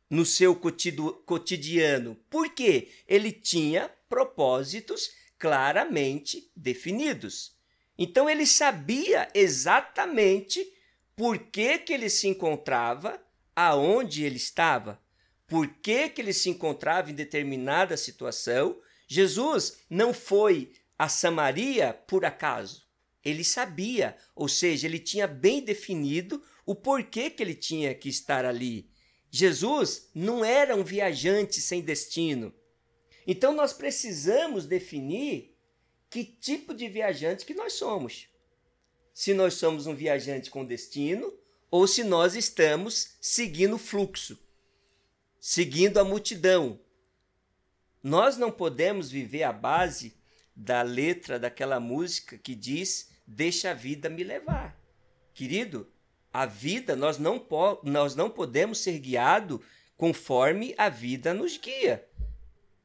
no 0.08 0.24
seu 0.24 0.54
cotidiano. 0.54 2.14
Por 2.30 2.50
quê? 2.50 2.88
Ele 3.06 3.32
tinha 3.32 3.90
propósitos 4.08 5.10
claramente 5.38 6.50
definidos. 6.54 7.53
Então 7.98 8.28
ele 8.28 8.46
sabia 8.46 9.28
exatamente 9.34 10.66
por 11.16 11.38
que, 11.38 11.78
que 11.78 11.92
ele 11.92 12.10
se 12.10 12.26
encontrava, 12.26 13.22
aonde 13.54 14.24
ele 14.24 14.36
estava 14.36 15.02
por 15.46 15.68
que, 15.68 16.08
que 16.08 16.20
ele 16.20 16.32
se 16.32 16.48
encontrava 16.50 17.10
em 17.10 17.14
determinada 17.14 17.96
situação. 17.96 18.76
Jesus 19.06 19.78
não 19.88 20.14
foi 20.14 20.72
a 20.98 21.08
Samaria 21.08 21.92
por 21.92 22.24
acaso. 22.24 22.82
Ele 23.24 23.44
sabia, 23.44 24.16
ou 24.34 24.48
seja, 24.48 24.86
ele 24.86 24.98
tinha 24.98 25.26
bem 25.26 25.62
definido 25.62 26.42
o 26.66 26.74
porquê 26.74 27.30
que 27.30 27.42
ele 27.42 27.54
tinha 27.54 27.94
que 27.94 28.08
estar 28.08 28.44
ali. 28.44 28.90
Jesus 29.30 30.10
não 30.14 30.44
era 30.44 30.76
um 30.76 30.84
viajante 30.84 31.60
sem 31.60 31.80
destino. 31.80 32.54
Então 33.26 33.54
nós 33.54 33.72
precisamos 33.72 34.66
definir 34.66 35.53
que 36.14 36.24
tipo 36.24 36.72
de 36.72 36.88
viajante 36.88 37.44
que 37.44 37.54
nós 37.54 37.72
somos. 37.72 38.28
Se 39.12 39.34
nós 39.34 39.54
somos 39.54 39.86
um 39.86 39.94
viajante 39.94 40.50
com 40.50 40.64
destino 40.64 41.32
ou 41.70 41.86
se 41.86 42.04
nós 42.04 42.34
estamos 42.34 43.16
seguindo 43.20 43.74
o 43.74 43.78
fluxo 43.78 44.38
seguindo 45.46 45.98
a 45.98 46.04
multidão. 46.04 46.80
Nós 48.02 48.38
não 48.38 48.50
podemos 48.50 49.10
viver 49.10 49.42
à 49.42 49.52
base 49.52 50.16
da 50.56 50.80
letra 50.80 51.38
daquela 51.38 51.78
música 51.78 52.38
que 52.38 52.54
diz: 52.54 53.10
Deixa 53.26 53.70
a 53.70 53.74
vida 53.74 54.08
me 54.08 54.24
levar. 54.24 54.74
Querido, 55.34 55.86
a 56.32 56.46
vida, 56.46 56.96
nós 56.96 57.18
não, 57.18 57.46
nós 57.82 58.16
não 58.16 58.30
podemos 58.30 58.78
ser 58.78 58.98
guiados 58.98 59.60
conforme 59.98 60.74
a 60.78 60.88
vida 60.88 61.34
nos 61.34 61.58
guia. 61.58 62.08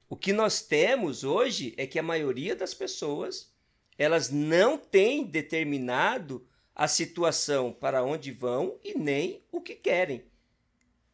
O 0.09 0.17
que 0.17 0.33
nós 0.33 0.61
temos 0.61 1.23
hoje 1.23 1.73
é 1.77 1.85
que 1.85 1.99
a 1.99 2.03
maioria 2.03 2.55
das 2.55 2.73
pessoas 2.73 3.53
elas 3.95 4.31
não 4.31 4.77
têm 4.77 5.25
determinado 5.25 6.47
a 6.73 6.87
situação 6.87 7.71
para 7.71 8.03
onde 8.03 8.31
vão 8.31 8.79
e 8.83 8.97
nem 8.97 9.43
o 9.51 9.61
que 9.61 9.75
querem. 9.75 10.25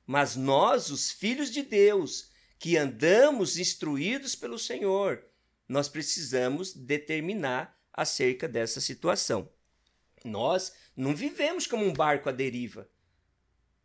Mas 0.05 0.35
nós, 0.35 0.91
os 0.91 1.11
filhos 1.11 1.49
de 1.51 1.63
Deus, 1.63 2.31
que 2.59 2.77
andamos 2.77 3.57
instruídos 3.57 4.35
pelo 4.35 4.59
Senhor, 4.59 5.25
nós 5.67 5.89
precisamos 5.89 6.73
determinar 6.73 7.75
acerca 7.91 8.47
dessa 8.47 8.79
situação. 8.79 9.49
Nós 10.23 10.73
não 10.95 11.15
vivemos 11.15 11.65
como 11.67 11.83
um 11.83 11.91
barco 11.91 12.29
à 12.29 12.31
deriva, 12.31 12.87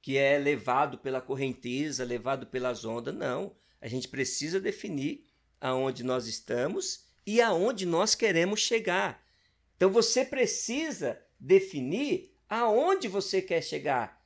que 0.02 0.18
é 0.18 0.38
levado 0.38 0.98
pela 0.98 1.20
correnteza, 1.20 2.04
levado 2.04 2.46
pelas 2.46 2.84
ondas. 2.84 3.14
Não. 3.14 3.56
A 3.80 3.88
gente 3.88 4.08
precisa 4.08 4.60
definir 4.60 5.26
aonde 5.60 6.02
nós 6.02 6.26
estamos 6.26 7.06
e 7.26 7.40
aonde 7.40 7.86
nós 7.86 8.14
queremos 8.14 8.60
chegar. 8.60 9.24
Então 9.76 9.90
você 9.90 10.24
precisa 10.24 11.20
definir 11.38 12.34
aonde 12.48 13.08
você 13.08 13.40
quer 13.40 13.62
chegar. 13.62 14.20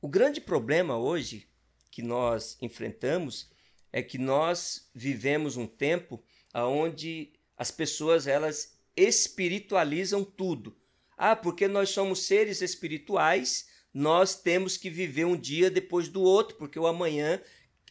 O 0.00 0.08
grande 0.08 0.40
problema 0.40 0.98
hoje 0.98 1.48
que 1.90 2.02
nós 2.02 2.58
enfrentamos 2.60 3.50
é 3.92 4.02
que 4.02 4.18
nós 4.18 4.90
vivemos 4.94 5.56
um 5.56 5.66
tempo 5.66 6.22
onde 6.54 7.32
as 7.56 7.70
pessoas 7.70 8.26
elas 8.26 8.76
espiritualizam 8.96 10.24
tudo. 10.24 10.76
Ah, 11.16 11.36
porque 11.36 11.68
nós 11.68 11.90
somos 11.90 12.24
seres 12.24 12.62
espirituais, 12.62 13.68
nós 13.92 14.34
temos 14.34 14.76
que 14.76 14.90
viver 14.90 15.24
um 15.24 15.36
dia 15.36 15.70
depois 15.70 16.08
do 16.08 16.22
outro, 16.22 16.56
porque 16.56 16.78
o 16.78 16.86
amanhã 16.86 17.40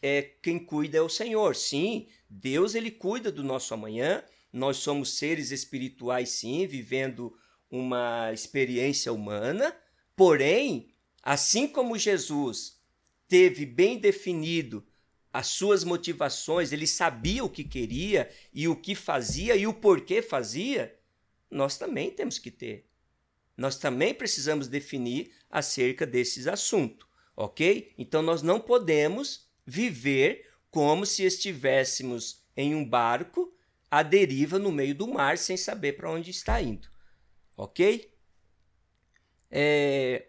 é 0.02 0.22
quem 0.22 0.58
cuida 0.58 0.98
é 0.98 1.00
o 1.00 1.08
Senhor. 1.08 1.54
Sim, 1.54 2.08
Deus 2.28 2.74
ele 2.74 2.90
cuida 2.90 3.30
do 3.30 3.44
nosso 3.44 3.72
amanhã. 3.72 4.24
Nós 4.52 4.78
somos 4.78 5.16
seres 5.16 5.50
espirituais 5.50 6.30
sim, 6.30 6.66
vivendo 6.66 7.34
uma 7.70 8.30
experiência 8.32 9.12
humana, 9.12 9.74
porém 10.14 10.92
Assim 11.22 11.68
como 11.68 11.96
Jesus 11.96 12.80
teve 13.28 13.64
bem 13.64 13.96
definido 13.96 14.84
as 15.32 15.46
suas 15.46 15.84
motivações, 15.84 16.72
ele 16.72 16.86
sabia 16.86 17.44
o 17.44 17.48
que 17.48 17.62
queria 17.64 18.28
e 18.52 18.66
o 18.66 18.74
que 18.74 18.94
fazia 18.94 19.56
e 19.56 19.66
o 19.66 19.72
porquê 19.72 20.20
fazia, 20.20 20.98
nós 21.50 21.78
também 21.78 22.10
temos 22.10 22.38
que 22.38 22.50
ter. 22.50 22.88
nós 23.56 23.78
também 23.78 24.12
precisamos 24.12 24.66
definir 24.66 25.32
acerca 25.48 26.04
desses 26.06 26.46
assuntos, 26.46 27.06
ok? 27.36 27.92
Então 27.96 28.20
nós 28.20 28.42
não 28.42 28.58
podemos 28.58 29.48
viver 29.64 30.50
como 30.70 31.04
se 31.04 31.24
estivéssemos 31.24 32.44
em 32.56 32.74
um 32.74 32.88
barco 32.88 33.54
à 33.90 34.02
deriva 34.02 34.58
no 34.58 34.72
meio 34.72 34.94
do 34.94 35.06
mar 35.06 35.36
sem 35.36 35.56
saber 35.56 35.94
para 35.94 36.10
onde 36.10 36.30
está 36.30 36.60
indo, 36.60 36.88
ok? 37.56 38.12
É... 39.50 40.28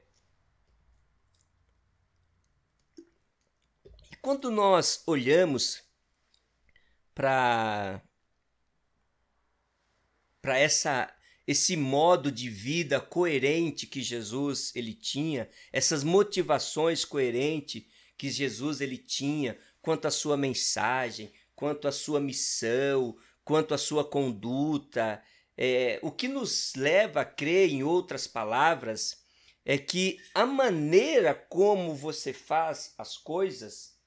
E 4.12 4.15
quando 4.22 4.52
nós 4.52 5.02
olhamos 5.08 5.82
para 7.15 8.02
para 10.41 10.58
essa 10.58 11.15
esse 11.46 11.76
modo 11.76 12.32
de 12.32 12.50
vida 12.50 13.02
coerente 13.02 13.86
que 13.86 14.02
Jesus 14.02 14.74
ele 14.76 14.93
tinha, 14.93 15.50
essas 15.74 16.04
motivações 16.04 17.04
coerentes 17.04 17.84
que 18.17 18.30
Jesus 18.30 18.82
ele 18.82 18.97
tinha 18.97 19.58
quanto 19.82 20.08
à 20.08 20.12
sua 20.12 20.38
mensagem, 20.38 21.32
quanto 21.56 21.88
à 21.88 21.91
sua 21.91 22.19
missão, 22.19 23.17
quanto 23.43 23.73
à 23.73 23.78
sua 23.78 24.04
conduta. 24.04 25.23
É, 25.58 25.99
o 26.02 26.12
que 26.12 26.28
nos 26.28 26.73
leva 26.76 27.21
a 27.21 27.26
crer, 27.26 27.69
em 27.69 27.84
outras 27.84 28.28
palavras, 28.28 29.23
é 29.65 29.78
que 29.78 30.19
a 30.34 30.45
maneira 30.45 31.34
como 31.34 31.95
você 31.95 32.34
faz 32.34 32.93
as 32.97 33.17
coisas 33.17 33.97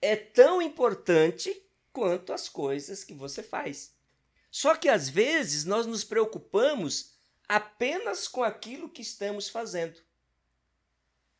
é 0.00 0.16
tão 0.16 0.60
importante 0.60 1.62
quanto 1.92 2.32
as 2.32 2.48
coisas 2.48 3.04
que 3.04 3.14
você 3.14 3.42
faz. 3.42 3.94
Só 4.50 4.74
que 4.74 4.88
às 4.88 5.08
vezes 5.08 5.64
nós 5.64 5.86
nos 5.86 6.04
preocupamos 6.04 7.14
apenas 7.48 8.26
com 8.26 8.42
aquilo 8.42 8.88
que 8.88 9.02
estamos 9.02 9.48
fazendo 9.48 10.00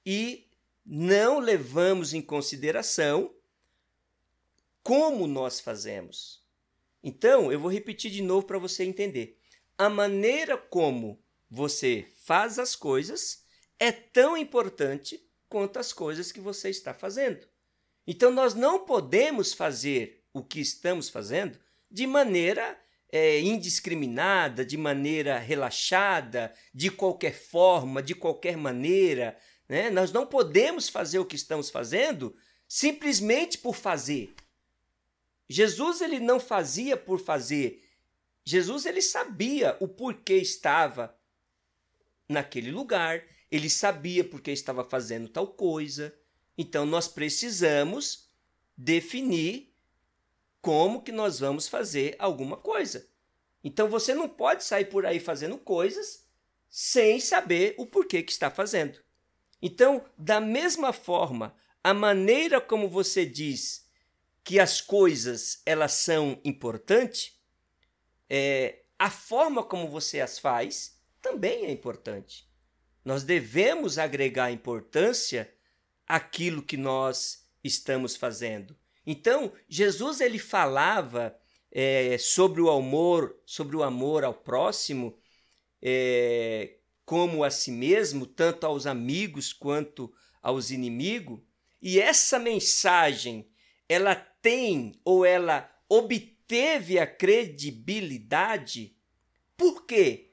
e 0.05 0.47
não 0.87 1.41
levamos 1.41 2.15
em 2.15 2.23
consideração 2.23 3.35
como 4.83 5.27
nós 5.27 5.59
fazemos. 5.59 6.45
Então, 7.03 7.51
eu 7.51 7.59
vou 7.59 7.71
repetir 7.71 8.11
de 8.11 8.23
novo 8.23 8.47
para 8.47 8.59
você 8.59 8.85
entender. 8.85 9.37
A 9.77 9.89
maneira 9.89 10.57
como 10.57 11.21
você 11.51 12.07
faz 12.25 12.59
as 12.59 12.77
coisas 12.77 13.45
é 13.79 13.91
tão 13.91 14.37
importante 14.37 15.29
quanto 15.49 15.79
as 15.79 15.93
coisas 15.93 16.31
que 16.31 16.41
você 16.41 16.71
está 16.71 16.95
fazendo. 16.95 17.47
Então, 18.07 18.31
nós 18.31 18.55
não 18.55 18.85
podemos 18.85 19.53
fazer 19.53 20.25
o 20.33 20.43
que 20.43 20.61
estamos 20.61 21.09
fazendo 21.09 21.59
de 21.91 22.07
maneira 22.07 22.79
é, 23.11 23.41
indiscriminada, 23.41 24.65
de 24.65 24.77
maneira 24.77 25.39
relaxada, 25.39 26.53
de 26.73 26.91
qualquer 26.91 27.35
forma, 27.35 28.03
de 28.03 28.15
qualquer 28.15 28.57
maneira. 28.57 29.37
Né? 29.69 29.91
Nós 29.91 30.13
não 30.13 30.27
podemos 30.27 30.89
fazer 30.89 31.19
o 31.19 31.25
que 31.25 31.37
estamos 31.37 31.71
fazendo 31.71 32.37
simplesmente 32.69 33.59
por 33.59 33.75
fazer. 33.75 34.35
Jesus 35.49 36.01
ele 36.01 36.19
não 36.19 36.41
fazia 36.41 36.97
por 36.97 37.21
fazer. 37.21 37.83
Jesus 38.45 38.87
ele 38.87 39.03
sabia 39.03 39.77
o 39.81 39.89
porquê 39.89 40.37
estava 40.37 41.17
naquele 42.29 42.71
lugar, 42.71 43.25
ele 43.51 43.71
sabia 43.71 44.25
porque 44.25 44.51
estava 44.51 44.85
fazendo 44.85 45.29
tal 45.29 45.49
coisa. 45.49 46.15
Então 46.59 46.85
nós 46.85 47.07
precisamos 47.07 48.29
definir 48.77 49.73
como 50.61 51.03
que 51.03 51.13
nós 51.13 51.39
vamos 51.39 51.69
fazer 51.69 52.17
alguma 52.19 52.57
coisa. 52.57 53.09
Então 53.63 53.89
você 53.89 54.15
não 54.15 54.29
pode 54.29 54.65
sair 54.65 54.87
por 54.87 55.07
aí 55.07 55.21
fazendo 55.21 55.59
coisas 55.59 56.25
sem 56.69 57.21
saber 57.21 57.75
o 57.79 57.87
porquê 57.87 58.23
que 58.23 58.33
está 58.33 58.51
fazendo. 58.51 59.06
Então, 59.61 60.05
da 60.17 60.41
mesma 60.41 60.93
forma, 60.93 61.55
a 61.83 61.95
maneira 61.95 62.61
como 62.61 62.89
você 62.89 63.25
diz 63.25 63.87
que 64.45 64.61
as 64.61 64.81
coisas 64.81 65.61
elas 65.65 65.93
são 65.93 66.41
importantes, 66.45 67.37
é, 68.29 68.83
a 68.99 69.11
forma 69.11 69.63
como 69.63 69.89
você 69.89 70.21
as 70.21 70.39
faz 70.39 71.01
também 71.21 71.67
é 71.67 71.71
importante. 71.71 72.49
Nós 73.05 73.23
devemos 73.23 73.99
agregar 73.99 74.51
importância 74.51 75.53
àquilo 76.07 76.63
que 76.63 76.77
nós 76.77 77.47
estamos 77.63 78.17
fazendo. 78.17 78.77
Então, 79.07 79.53
Jesus 79.69 80.21
ele 80.21 80.39
falava 80.39 81.37
é, 81.71 82.17
sobre 82.19 82.61
o 82.61 82.71
amor, 82.71 83.37
sobre 83.45 83.77
o 83.77 83.83
amor 83.83 84.25
ao 84.25 84.35
próximo, 84.35 85.17
é, 85.81 86.79
como 87.07 87.45
a 87.45 87.51
si 87.51 87.71
mesmo, 87.71 88.27
tanto 88.27 88.67
aos 88.67 88.85
amigos 88.85 89.53
quanto 89.53 90.13
aos 90.43 90.71
inimigos. 90.71 91.41
E 91.81 92.01
essa 92.01 92.37
mensagem, 92.37 93.49
ela 93.89 94.17
tem 94.17 95.01
ou 95.05 95.25
ela 95.25 95.71
obteve 95.89 96.99
a 96.99 97.07
credibilidade. 97.07 98.97
Por 99.57 99.87
quê? 99.87 100.33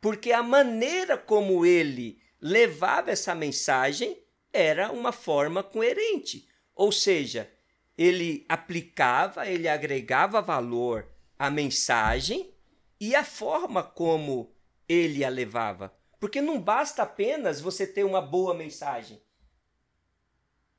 Porque 0.00 0.32
a 0.32 0.42
maneira 0.42 1.18
como 1.18 1.66
ele 1.66 2.18
levava 2.40 3.10
essa 3.10 3.34
mensagem 3.34 4.18
era 4.52 4.90
uma 4.90 5.12
forma 5.12 5.62
coerente. 5.62 6.48
Ou 6.74 6.90
seja, 6.90 7.50
ele 7.96 8.44
aplicava, 8.48 9.46
ele 9.46 9.68
agregava 9.68 10.40
valor 10.40 11.06
à 11.38 11.50
mensagem 11.50 12.54
e 12.98 13.14
à 13.14 13.24
forma 13.24 13.82
como 13.82 14.54
ele 14.88 15.24
a 15.24 15.28
levava. 15.28 15.95
Porque 16.18 16.40
não 16.40 16.60
basta 16.60 17.02
apenas 17.02 17.60
você 17.60 17.86
ter 17.86 18.04
uma 18.04 18.20
boa 18.20 18.54
mensagem. 18.54 19.22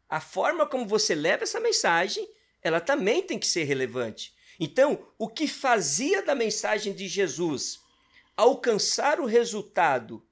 A 0.09 0.19
forma 0.19 0.65
como 0.65 0.87
você 0.87 1.13
leva 1.13 1.43
essa 1.43 1.59
mensagem, 1.59 2.27
ela 2.61 2.79
também 2.79 3.21
tem 3.21 3.37
que 3.37 3.47
ser 3.47 3.63
relevante. 3.63 4.35
Então, 4.59 5.07
o 5.17 5.27
que 5.27 5.47
fazia 5.47 6.23
da 6.23 6.33
mensagem 6.33 6.93
de 6.93 7.07
Jesus 7.07 7.79
alcançar 8.35 9.19
o 9.19 9.25
resultado 9.25 10.25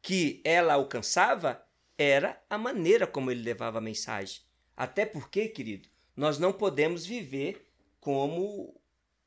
que 0.00 0.40
ela 0.44 0.74
alcançava 0.74 1.64
era 1.96 2.42
a 2.50 2.58
maneira 2.58 3.06
como 3.06 3.30
ele 3.30 3.42
levava 3.42 3.78
a 3.78 3.80
mensagem. 3.80 4.42
Até 4.76 5.06
porque, 5.06 5.48
querido, 5.48 5.88
nós 6.16 6.38
não 6.38 6.52
podemos 6.52 7.06
viver 7.06 7.66
como 8.00 8.80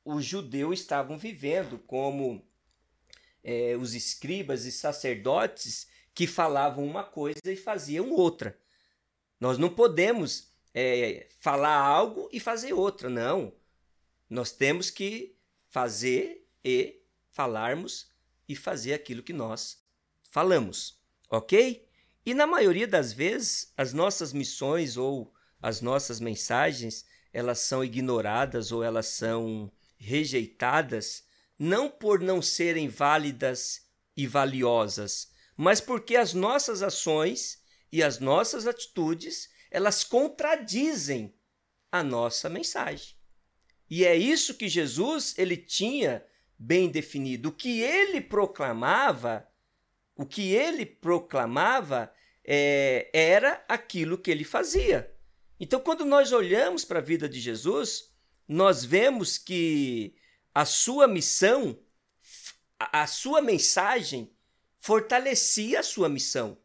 os 0.06 0.24
judeus 0.24 0.80
estavam 0.80 1.18
vivendo, 1.18 1.80
como 1.80 2.47
é, 3.48 3.78
os 3.78 3.96
escribas 3.96 4.66
e 4.66 4.72
sacerdotes 4.74 5.88
que 6.14 6.28
falavam 6.28 6.86
uma 6.86 7.06
coisa 7.06 7.40
e 7.46 7.56
faziam 7.56 8.12
outra. 8.12 8.60
Nós 9.40 9.58
não 9.58 9.70
podemos 9.70 10.52
é, 10.74 11.30
falar 11.40 11.78
algo 11.78 12.28
e 12.34 12.42
fazer 12.42 12.74
outra, 12.74 13.10
não. 13.10 13.54
Nós 14.30 14.52
temos 14.52 14.90
que 14.90 15.38
fazer 15.70 16.46
e 16.62 17.02
falarmos 17.32 18.12
e 18.50 18.56
fazer 18.56 18.94
aquilo 18.94 19.24
que 19.24 19.32
nós 19.32 19.82
falamos, 20.30 21.02
ok? 21.30 21.88
E 22.26 22.34
na 22.34 22.46
maioria 22.46 22.88
das 22.88 23.14
vezes, 23.14 23.72
as 23.78 23.94
nossas 23.94 24.34
missões 24.34 24.98
ou 24.98 25.34
as 25.62 25.80
nossas 25.80 26.20
mensagens 26.20 27.06
elas 27.32 27.60
são 27.60 27.84
ignoradas 27.84 28.74
ou 28.74 28.84
elas 28.84 29.06
são 29.08 29.72
rejeitadas 29.98 31.24
não 31.58 31.90
por 31.90 32.20
não 32.20 32.42
serem 32.42 32.88
válidas 32.88 33.88
e 34.16 34.28
valiosas, 34.28 35.32
mas 35.56 35.82
porque 35.82 36.16
as 36.16 36.34
nossas 36.34 36.82
ações 36.82 37.62
e 37.92 38.04
as 38.04 38.20
nossas 38.20 38.68
atitudes 38.68 39.50
elas 39.70 40.04
contradizem 40.04 41.34
a 41.92 42.04
nossa 42.04 42.50
mensagem. 42.50 43.16
E 43.90 44.06
é 44.06 44.16
isso 44.16 44.56
que 44.56 44.68
Jesus 44.68 45.34
ele 45.38 45.58
tinha 45.58 46.26
bem 46.58 46.90
definido. 46.90 47.50
O 47.50 47.52
que 47.54 47.82
ele 47.82 48.20
proclamava, 48.20 49.48
o 50.16 50.26
que 50.26 50.54
ele 50.54 50.86
proclamava 50.86 52.12
é, 52.44 53.10
era 53.14 53.64
aquilo 53.68 54.18
que 54.18 54.32
ele 54.32 54.44
fazia. 54.44 55.14
Então, 55.60 55.80
quando 55.80 56.06
nós 56.06 56.32
olhamos 56.32 56.86
para 56.86 57.00
a 57.00 57.04
vida 57.04 57.28
de 57.28 57.40
Jesus, 57.40 58.14
nós 58.48 58.86
vemos 58.86 59.38
que 59.38 60.16
a 60.58 60.66
sua 60.66 61.08
missão, 61.08 61.78
a 62.80 63.06
sua 63.06 63.44
mensagem, 63.44 64.36
fortalecia 64.80 65.82
a 65.82 65.84
sua 65.84 66.10
missão. 66.10 66.58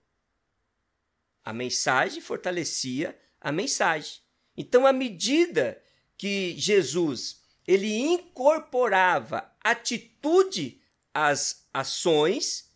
A 1.45 1.53
mensagem 1.53 2.23
fortalecia 2.23 3.21
a 3.39 3.53
mensagem. 3.53 4.23
Então, 4.57 4.87
à 4.87 4.95
medida 4.95 5.79
que 6.17 6.59
Jesus 6.59 7.43
ele 7.67 7.95
incorporava 7.95 9.55
atitude 9.61 10.81
às 11.13 11.69
ações, 11.71 12.75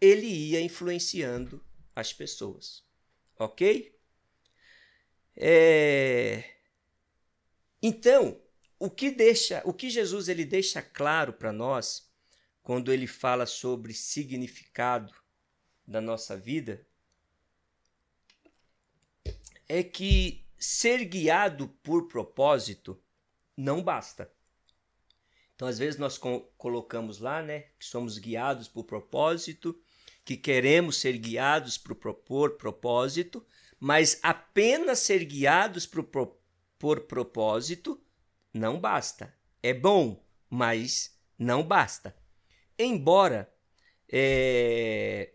ele 0.00 0.26
ia 0.26 0.62
influenciando 0.62 1.62
as 1.94 2.14
pessoas. 2.14 2.82
Ok? 3.38 3.94
É... 5.36 6.56
Então, 7.82 8.40
o 8.78 8.90
que 8.90 9.10
deixa, 9.10 9.62
o 9.64 9.72
que 9.72 9.88
Jesus 9.88 10.28
ele 10.28 10.44
deixa 10.44 10.82
claro 10.82 11.32
para 11.32 11.52
nós 11.52 12.10
quando 12.62 12.92
ele 12.92 13.06
fala 13.06 13.46
sobre 13.46 13.94
significado 13.94 15.14
da 15.86 16.00
nossa 16.00 16.36
vida 16.36 16.86
é 19.68 19.82
que 19.82 20.44
ser 20.58 21.04
guiado 21.04 21.68
por 21.82 22.08
propósito 22.08 23.00
não 23.56 23.82
basta. 23.82 24.30
Então, 25.54 25.66
às 25.66 25.78
vezes, 25.78 25.98
nós 25.98 26.18
co 26.18 26.40
colocamos 26.58 27.18
lá, 27.18 27.42
né, 27.42 27.60
que 27.78 27.86
somos 27.86 28.18
guiados 28.18 28.68
por 28.68 28.84
propósito, 28.84 29.80
que 30.24 30.36
queremos 30.36 30.98
ser 30.98 31.16
guiados 31.16 31.78
por, 31.78 31.96
por 31.96 32.56
propósito, 32.56 33.44
mas 33.80 34.18
apenas 34.22 34.98
ser 34.98 35.24
guiados 35.24 35.86
por, 35.86 36.04
por 36.78 37.00
propósito 37.02 38.05
não 38.56 38.80
basta. 38.80 39.34
É 39.62 39.72
bom, 39.72 40.24
mas 40.48 41.16
não 41.38 41.62
basta. 41.62 42.16
Embora 42.78 43.52
é, 44.08 45.32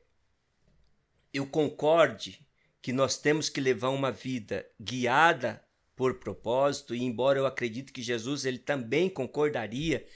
eu 1.33 1.45
concorde 1.45 2.45
que 2.81 2.91
nós 2.91 3.17
temos 3.17 3.49
que 3.49 3.61
levar 3.61 3.89
uma 3.89 4.11
vida 4.11 4.67
guiada 4.79 5.63
por 5.95 6.15
propósito, 6.15 6.95
e 6.95 7.03
embora 7.03 7.37
eu 7.37 7.45
acredite 7.45 7.91
que 7.91 8.01
Jesus 8.01 8.45
ele 8.45 8.57
também 8.57 9.07
concordaria 9.09 10.07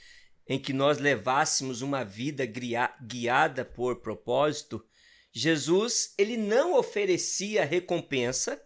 em 0.48 0.58
que 0.58 0.72
nós 0.72 0.98
levássemos 0.98 1.82
uma 1.82 2.04
vida 2.04 2.44
guiada 2.44 3.64
por 3.64 4.00
propósito, 4.00 4.84
Jesus 5.32 6.14
ele 6.18 6.36
não 6.36 6.76
oferecia 6.76 7.64
recompensa, 7.64 8.60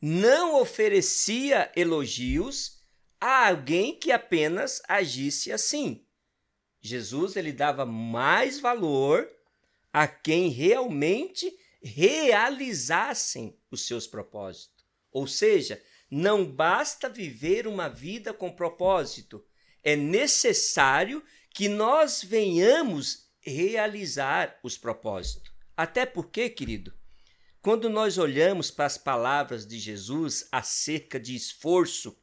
não 0.00 0.60
oferecia 0.60 1.70
elogios 1.76 2.81
a 3.22 3.50
alguém 3.50 3.94
que 3.94 4.10
apenas 4.10 4.82
agisse 4.88 5.52
assim. 5.52 6.04
Jesus 6.80 7.36
ele 7.36 7.52
dava 7.52 7.86
mais 7.86 8.58
valor 8.58 9.30
a 9.92 10.08
quem 10.08 10.48
realmente 10.48 11.56
realizassem 11.80 13.56
os 13.70 13.86
seus 13.86 14.08
propósitos. 14.08 14.84
Ou 15.12 15.28
seja, 15.28 15.80
não 16.10 16.44
basta 16.44 17.08
viver 17.08 17.68
uma 17.68 17.88
vida 17.88 18.34
com 18.34 18.50
propósito, 18.50 19.46
é 19.84 19.94
necessário 19.94 21.22
que 21.50 21.68
nós 21.68 22.24
venhamos 22.24 23.30
realizar 23.40 24.58
os 24.64 24.76
propósitos. 24.76 25.52
Até 25.76 26.04
porque, 26.04 26.50
querido, 26.50 26.92
quando 27.60 27.88
nós 27.88 28.18
olhamos 28.18 28.68
para 28.68 28.86
as 28.86 28.98
palavras 28.98 29.64
de 29.64 29.78
Jesus 29.78 30.48
acerca 30.50 31.20
de 31.20 31.36
esforço, 31.36 32.20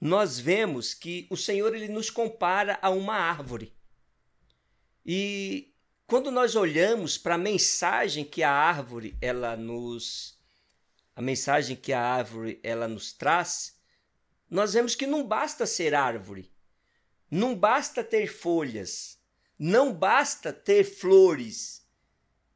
nós 0.00 0.38
vemos 0.38 0.92
que 0.94 1.26
o 1.30 1.36
Senhor 1.36 1.74
ele 1.74 1.88
nos 1.88 2.10
compara 2.10 2.78
a 2.82 2.90
uma 2.90 3.14
árvore. 3.14 3.74
E 5.04 5.74
quando 6.06 6.30
nós 6.30 6.56
olhamos 6.56 7.16
para 7.16 7.34
a 7.34 7.38
mensagem 7.38 8.24
que 8.24 8.42
a 8.42 8.50
árvore 8.50 9.16
ela 9.20 9.56
nos 9.56 10.38
a 11.16 11.22
mensagem 11.22 11.76
que 11.76 11.92
a 11.92 12.00
árvore 12.00 12.60
ela 12.62 12.88
nos 12.88 13.12
traz, 13.12 13.78
nós 14.50 14.72
vemos 14.74 14.94
que 14.94 15.06
não 15.06 15.26
basta 15.26 15.64
ser 15.64 15.94
árvore, 15.94 16.52
não 17.30 17.54
basta 17.56 18.02
ter 18.02 18.26
folhas, 18.26 19.18
não 19.58 19.92
basta 19.92 20.52
ter 20.52 20.84
flores. 20.84 21.88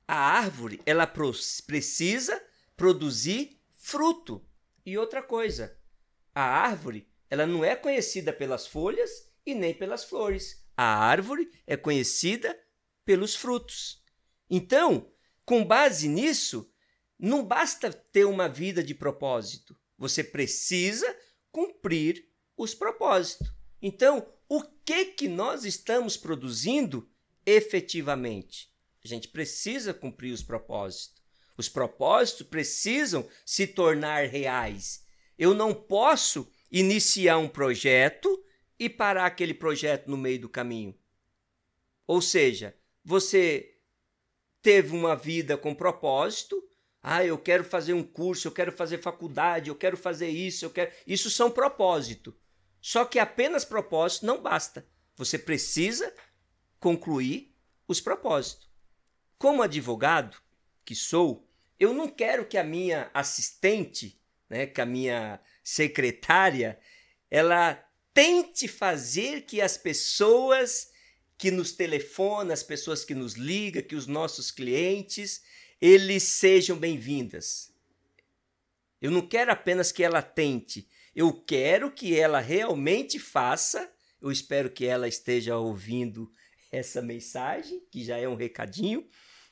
A 0.06 0.16
árvore 0.16 0.80
ela 0.84 1.06
precisa 1.06 2.42
produzir 2.76 3.60
fruto. 3.76 4.44
E 4.84 4.98
outra 4.98 5.22
coisa, 5.22 5.76
a 6.34 6.42
árvore 6.42 7.07
ela 7.30 7.46
não 7.46 7.64
é 7.64 7.76
conhecida 7.76 8.32
pelas 8.32 8.66
folhas 8.66 9.30
e 9.44 9.54
nem 9.54 9.74
pelas 9.74 10.04
flores. 10.04 10.64
A 10.76 10.84
árvore 10.84 11.50
é 11.66 11.76
conhecida 11.76 12.58
pelos 13.04 13.34
frutos. 13.34 14.02
Então, 14.48 15.10
com 15.44 15.64
base 15.64 16.08
nisso, 16.08 16.70
não 17.18 17.44
basta 17.44 17.92
ter 17.92 18.24
uma 18.24 18.48
vida 18.48 18.82
de 18.82 18.94
propósito, 18.94 19.76
você 19.96 20.22
precisa 20.22 21.16
cumprir 21.50 22.28
os 22.56 22.74
propósitos. 22.74 23.52
Então, 23.82 24.26
o 24.48 24.62
que 24.62 25.06
que 25.06 25.28
nós 25.28 25.64
estamos 25.64 26.16
produzindo 26.16 27.10
efetivamente? 27.44 28.70
A 29.04 29.08
gente 29.08 29.28
precisa 29.28 29.92
cumprir 29.92 30.32
os 30.32 30.42
propósitos. 30.42 31.22
Os 31.56 31.68
propósitos 31.68 32.46
precisam 32.46 33.28
se 33.44 33.66
tornar 33.66 34.28
reais. 34.28 35.04
Eu 35.36 35.54
não 35.54 35.74
posso 35.74 36.50
iniciar 36.70 37.38
um 37.38 37.48
projeto 37.48 38.44
e 38.78 38.88
parar 38.88 39.26
aquele 39.26 39.54
projeto 39.54 40.08
no 40.08 40.16
meio 40.16 40.40
do 40.40 40.48
caminho. 40.48 40.94
Ou 42.06 42.22
seja, 42.22 42.76
você 43.04 43.76
teve 44.62 44.94
uma 44.94 45.16
vida 45.16 45.56
com 45.56 45.74
propósito, 45.74 46.62
ah, 47.02 47.24
eu 47.24 47.38
quero 47.38 47.64
fazer 47.64 47.92
um 47.92 48.02
curso, 48.02 48.48
eu 48.48 48.52
quero 48.52 48.72
fazer 48.72 48.98
faculdade, 48.98 49.68
eu 49.68 49.74
quero 49.74 49.96
fazer 49.96 50.28
isso, 50.28 50.64
eu 50.64 50.70
quero. 50.70 50.92
Isso 51.06 51.30
são 51.30 51.50
propósito. 51.50 52.36
Só 52.80 53.04
que 53.04 53.18
apenas 53.18 53.64
propósito 53.64 54.26
não 54.26 54.42
basta. 54.42 54.86
Você 55.16 55.38
precisa 55.38 56.12
concluir 56.78 57.54
os 57.86 58.00
propósitos. 58.00 58.68
Como 59.38 59.62
advogado 59.62 60.36
que 60.84 60.94
sou, 60.94 61.48
eu 61.78 61.94
não 61.94 62.08
quero 62.08 62.44
que 62.46 62.58
a 62.58 62.64
minha 62.64 63.10
assistente, 63.14 64.20
né, 64.48 64.66
que 64.66 64.80
a 64.80 64.86
minha 64.86 65.40
secretária, 65.68 66.78
ela 67.30 67.74
tente 68.14 68.66
fazer 68.66 69.42
que 69.42 69.60
as 69.60 69.76
pessoas 69.76 70.88
que 71.36 71.50
nos 71.50 71.72
telefonam, 71.72 72.54
as 72.54 72.62
pessoas 72.62 73.04
que 73.04 73.14
nos 73.14 73.34
ligam, 73.34 73.82
que 73.82 73.94
os 73.94 74.06
nossos 74.06 74.50
clientes, 74.50 75.42
eles 75.78 76.22
sejam 76.22 76.74
bem-vindas. 76.74 77.70
Eu 79.00 79.10
não 79.10 79.20
quero 79.20 79.52
apenas 79.52 79.92
que 79.92 80.02
ela 80.02 80.22
tente, 80.22 80.88
eu 81.14 81.32
quero 81.32 81.92
que 81.92 82.18
ela 82.18 82.40
realmente 82.40 83.18
faça. 83.18 83.92
Eu 84.22 84.32
espero 84.32 84.70
que 84.70 84.86
ela 84.86 85.06
esteja 85.06 85.58
ouvindo 85.58 86.32
essa 86.72 87.02
mensagem, 87.02 87.86
que 87.90 88.02
já 88.02 88.16
é 88.16 88.26
um 88.26 88.34
recadinho. 88.36 89.06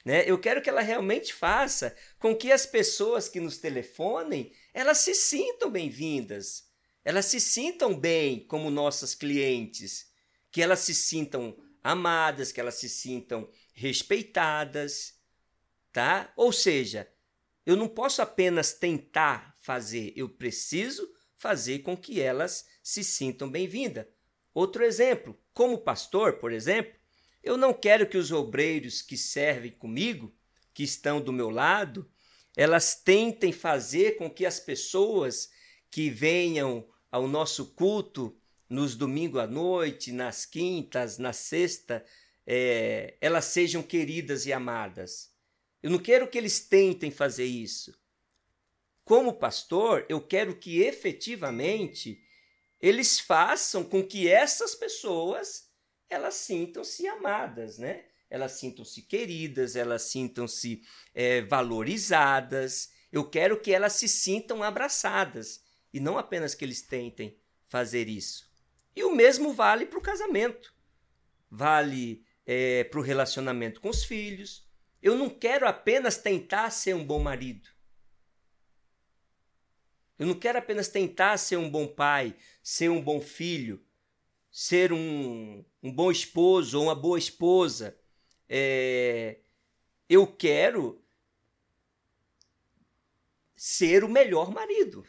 Né? 0.07 0.23
Eu 0.25 0.39
quero 0.39 0.63
que 0.63 0.71
ela 0.71 0.81
realmente 0.81 1.35
faça 1.35 1.93
com 2.19 2.35
que 2.35 2.53
as 2.53 2.65
pessoas 2.65 3.29
que 3.29 3.41
nos 3.41 3.59
telefonem, 3.59 4.53
elas 4.77 4.99
se 4.99 5.15
sintam 5.15 5.71
bem-vindas, 5.71 6.69
elas 7.05 7.27
se 7.27 7.41
sintam 7.41 7.99
bem 7.99 8.47
como 8.47 8.71
nossas 8.71 9.15
clientes, 9.15 10.11
que 10.51 10.61
elas 10.61 10.81
se 10.81 10.95
sintam 10.95 11.57
amadas, 11.83 12.53
que 12.53 12.61
elas 12.61 12.75
se 12.75 12.89
sintam 12.89 13.49
respeitadas 13.73 15.17
tá? 15.97 16.31
Ou 16.37 16.53
seja, 16.53 17.11
eu 17.65 17.75
não 17.75 17.89
posso 17.89 18.21
apenas 18.21 18.75
tentar 18.75 19.57
fazer, 19.63 20.13
eu 20.15 20.29
preciso 20.29 21.11
fazer 21.39 21.79
com 21.79 21.97
que 21.97 22.21
elas 22.21 22.67
se 22.83 23.03
sintam 23.03 23.51
bem-vindas. 23.51 24.05
Outro 24.53 24.85
exemplo, 24.85 25.35
como 25.55 25.79
pastor, 25.79 26.35
por 26.35 26.53
exemplo, 26.53 26.93
eu 27.43 27.57
não 27.57 27.73
quero 27.73 28.07
que 28.07 28.19
os 28.19 28.31
obreiros 28.31 29.01
que 29.01 29.17
servem 29.17 29.71
comigo, 29.71 30.37
que 30.75 30.83
estão 30.83 31.19
do 31.19 31.33
meu 31.33 31.49
lado, 31.49 32.07
elas 32.57 32.95
tentem 32.95 33.53
fazer 33.53 34.17
com 34.17 34.31
que 34.31 34.47
as 34.47 34.59
pessoas 34.59 35.51
que 35.91 36.09
venham 36.09 36.89
ao 37.13 37.29
nosso 37.29 37.75
culto 37.75 38.37
nos 38.69 38.97
domingos 38.97 39.41
à 39.41 39.47
noite, 39.47 40.11
nas 40.11 40.47
quintas, 40.47 41.19
na 41.19 41.33
sexta, 41.33 42.05
é, 42.47 43.17
elas 43.21 43.45
sejam 43.45 43.83
queridas 43.83 44.47
e 44.47 44.53
amadas. 44.53 45.31
Eu 45.83 45.91
não 45.91 45.99
quero 45.99 46.27
que 46.29 46.39
eles 46.39 46.61
tentem 46.61 47.11
fazer 47.11 47.45
isso. 47.45 47.95
Como 49.05 49.35
pastor, 49.35 50.05
eu 50.09 50.21
quero 50.21 50.57
que 50.57 50.83
efetivamente 50.83 52.21
eles 52.81 53.21
façam 53.21 53.85
com 53.85 54.03
que 54.03 54.29
essas 54.29 54.75
pessoas 54.75 55.71
elas 56.09 56.35
sintam-se 56.35 57.07
amadas, 57.07 57.79
né? 57.79 58.07
Elas 58.29 58.53
sintam-se 58.53 59.03
queridas, 59.03 59.77
elas 59.77 60.03
sintam-se 60.03 60.83
é, 61.15 61.43
valorizadas. 61.43 62.91
Eu 63.13 63.29
quero 63.29 63.61
que 63.61 63.73
elas 63.73 63.93
se 63.95 64.09
sintam 64.09 64.63
abraçadas 64.63 65.63
e 65.93 66.01
não 66.01 66.19
apenas 66.19 66.55
que 66.55 66.65
eles 66.65 66.83
tentem 66.83 67.39
fazer 67.69 68.09
isso. 68.09 68.51
E 68.95 69.05
o 69.05 69.15
mesmo 69.15 69.53
vale 69.53 69.87
para 69.87 69.99
o 69.99 70.03
casamento, 70.03 70.75
vale 71.51 72.25
é, 72.47 72.85
para 72.85 73.01
o 73.01 73.03
relacionamento 73.03 73.81
com 73.81 73.89
os 73.89 74.05
filhos, 74.05 74.67
eu 75.03 75.17
não 75.17 75.29
quero 75.29 75.69
apenas 75.69 76.17
tentar 76.17 76.71
ser 76.71 76.95
um 76.95 77.05
bom 77.05 77.19
marido. 77.19 77.69
Eu 80.19 80.27
não 80.27 80.35
quero 80.35 80.59
apenas 80.59 80.89
tentar 80.89 81.37
ser 81.37 81.57
um 81.59 81.71
bom 81.71 81.87
pai, 81.87 82.35
ser 82.63 82.89
um 82.89 83.03
bom 83.03 83.21
filho, 83.21 83.85
ser 84.51 84.93
um, 84.93 85.63
um 85.83 85.93
bom 85.93 86.11
esposo 86.11 86.79
ou 86.79 86.85
uma 86.85 86.95
boa 86.95 87.19
esposa. 87.19 87.99
É, 88.49 89.41
eu 90.09 90.27
quero 90.27 91.03
ser 93.55 94.05
o 94.05 94.09
melhor 94.09 94.51
marido. 94.51 95.07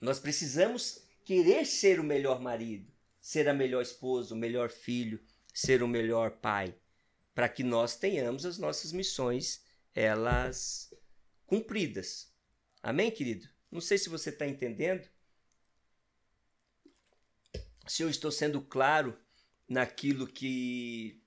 Nós 0.00 0.18
precisamos 0.18 1.04
querer 1.24 1.64
ser 1.66 1.98
o 1.98 2.04
melhor 2.04 2.40
marido, 2.40 2.92
ser 3.20 3.48
a 3.48 3.54
melhor 3.54 3.82
esposa, 3.82 4.34
o 4.34 4.38
melhor 4.38 4.70
filho, 4.70 5.20
ser 5.52 5.82
o 5.82 5.88
melhor 5.88 6.38
pai 6.38 6.74
para 7.34 7.48
que 7.48 7.64
nós 7.64 7.96
tenhamos 7.96 8.46
as 8.46 8.58
nossas 8.58 8.92
missões 8.92 9.64
elas 9.94 10.94
cumpridas. 11.46 12.32
Amém, 12.82 13.10
querido? 13.10 13.48
Não 13.70 13.80
sei 13.80 13.98
se 13.98 14.08
você 14.08 14.30
está 14.30 14.46
entendendo. 14.46 15.08
Se 17.86 18.02
eu 18.02 18.08
estou 18.08 18.30
sendo 18.30 18.62
claro 18.62 19.18
naquilo 19.68 20.26
que, 20.26 21.22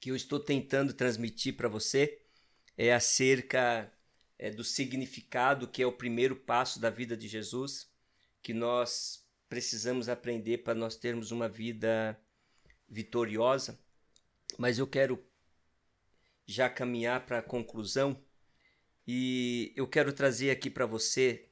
que 0.00 0.10
eu 0.10 0.16
estou 0.16 0.38
tentando 0.38 0.92
transmitir 0.92 1.56
para 1.56 1.68
você, 1.68 2.22
é 2.76 2.92
acerca 2.92 3.92
é, 4.38 4.50
do 4.50 4.62
significado 4.62 5.68
que 5.68 5.82
é 5.82 5.86
o 5.86 5.92
primeiro 5.92 6.36
passo 6.36 6.80
da 6.80 6.90
vida 6.90 7.16
de 7.16 7.26
Jesus, 7.28 7.90
que 8.42 8.52
nós 8.52 9.26
precisamos 9.48 10.08
aprender 10.08 10.58
para 10.58 10.74
nós 10.74 10.96
termos 10.96 11.30
uma 11.30 11.48
vida 11.48 12.20
vitoriosa. 12.88 13.78
Mas 14.58 14.78
eu 14.78 14.86
quero 14.86 15.24
já 16.46 16.68
caminhar 16.70 17.26
para 17.26 17.38
a 17.38 17.42
conclusão 17.42 18.22
e 19.06 19.72
eu 19.76 19.86
quero 19.86 20.12
trazer 20.12 20.50
aqui 20.50 20.70
para 20.70 20.86
você 20.86 21.48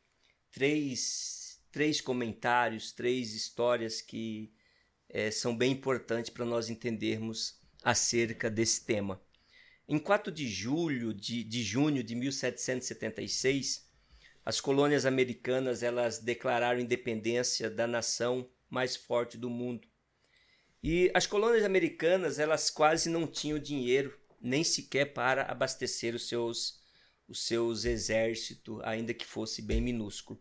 três, 0.50 1.61
três 1.70 2.00
comentários, 2.00 2.92
três 2.92 3.35
histórias 3.35 4.00
que 4.00 4.52
é, 5.09 5.30
são 5.30 5.57
bem 5.57 5.72
importantes 5.72 6.30
para 6.30 6.44
nós 6.44 6.70
entendermos 6.70 7.61
acerca 7.85 8.51
desse 8.51 8.85
tema. 8.85 9.20
Em 9.87 9.99
4 9.99 10.33
de 10.33 10.49
julho 10.49 11.12
de, 11.12 11.44
de 11.44 11.62
junho 11.62 12.03
de 12.03 12.14
1776, 12.14 13.87
as 14.42 14.61
colônias 14.61 15.05
americanas 15.05 15.83
elas 15.83 16.18
declararam 16.18 16.81
independência 16.81 17.68
da 17.68 17.87
nação 17.87 18.49
mais 18.70 18.97
forte 18.97 19.37
do 19.37 19.51
mundo. 19.51 19.87
E 20.83 21.11
as 21.14 21.27
colônias 21.27 21.64
americanas 21.64 22.38
elas 22.38 22.70
quase 22.70 23.11
não 23.11 23.27
tinham 23.27 23.59
dinheiro 23.59 24.18
nem 24.40 24.64
sequer 24.64 25.12
para 25.12 25.42
abastecer 25.42 26.14
os 26.14 26.29
seus 26.29 26.83
os 27.27 27.47
seus 27.47 27.87
exércitos, 27.87 28.81
ainda 28.83 29.14
que 29.14 29.25
fosse 29.25 29.62
bem 29.62 29.81
minúsculo. 29.81 30.38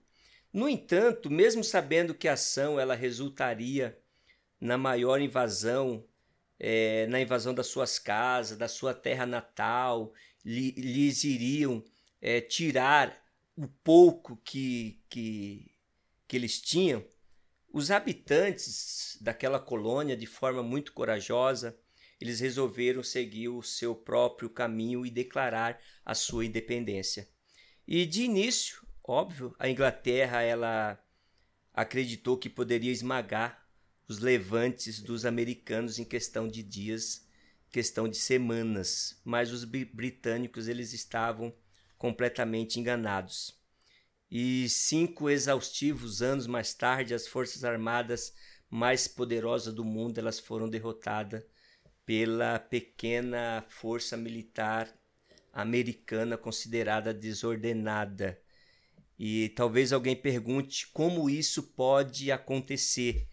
No 0.52 0.68
entanto, 0.68 1.32
mesmo 1.32 1.64
sabendo 1.64 2.14
que 2.14 2.28
a 2.28 2.34
ação 2.34 2.78
ela 2.78 2.94
resultaria 2.94 3.98
na 4.60 4.78
maior 4.78 5.22
invasão 5.22 6.06
é, 6.60 7.08
na 7.08 7.20
invasão 7.20 7.54
das 7.54 7.68
suas 7.68 8.00
casas, 8.00 8.58
da 8.58 8.68
sua 8.68 8.94
terra 8.94 9.26
natal, 9.26 10.13
li, 10.44 10.72
lhes 10.72 11.24
iriam 11.24 11.84
é, 12.22 12.39
tirar 12.42 13.22
o 13.56 13.68
pouco 13.68 14.38
que, 14.38 15.02
que, 15.10 15.72
que 16.28 16.36
eles 16.36 16.62
tinham, 16.62 17.06
os 17.72 17.89
habitantes 17.89 19.18
daquela 19.20 19.60
colônia, 19.60 20.16
de 20.16 20.28
forma 20.28 20.62
muito 20.62 20.94
corajosa, 20.94 21.78
eles 22.22 22.39
resolveram 22.39 23.04
seguir 23.04 23.50
o 23.50 23.62
seu 23.62 23.96
próprio 23.96 24.50
caminho 24.50 25.06
e 25.06 25.12
declarar 25.12 25.82
a 26.06 26.13
sua 26.13 26.46
independência. 26.46 27.28
E 27.88 28.06
de 28.06 28.24
início, 28.24 28.86
óbvio, 29.04 29.56
a 29.60 29.68
Inglaterra 29.68 30.42
ela 30.42 31.04
acreditou 31.74 32.38
que 32.38 32.50
poderia 32.50 32.92
esmagar 32.92 33.62
os 34.08 34.20
levantes 34.20 35.02
dos 35.02 35.26
americanos 35.26 36.00
em 36.00 36.04
questão 36.04 36.48
de 36.48 36.62
dias, 36.62 37.26
questão 37.72 38.08
de 38.08 38.18
semanas, 38.18 39.20
mas 39.24 39.52
os 39.52 39.63
britânicos 39.63 40.68
eles 40.68 40.94
estavam 40.94 41.54
completamente 41.98 42.80
enganados. 42.80 43.58
E 44.30 44.68
cinco 44.68 45.30
exaustivos 45.30 46.22
anos 46.22 46.48
mais 46.48 46.74
tarde, 46.74 47.13
as 47.13 47.28
forças 47.28 47.63
armadas 47.63 48.34
mais 48.70 49.08
poderosas 49.08 49.74
do 49.74 49.86
mundo 49.86 50.18
elas 50.18 50.39
foram 50.39 50.68
derrotadas 50.68 51.44
pela 52.06 52.60
pequena 52.60 53.63
força 53.70 54.18
militar 54.18 54.94
americana 55.54 56.36
considerada 56.36 57.13
desordenada. 57.13 58.42
E 59.18 59.50
talvez 59.50 59.94
alguém 59.94 60.16
pergunte 60.16 60.88
como 60.88 61.30
isso 61.30 61.62
pode 61.62 62.32
acontecer 62.32 63.28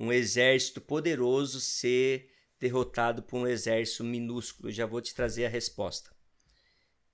um 0.00 0.10
exército 0.10 0.80
poderoso 0.80 1.60
ser 1.60 2.32
derrotado 2.58 3.22
por 3.22 3.40
um 3.40 3.46
exército 3.46 4.02
minúsculo. 4.02 4.72
Já 4.72 4.86
vou 4.86 5.02
te 5.02 5.14
trazer 5.14 5.44
a 5.44 5.48
resposta. 5.50 6.10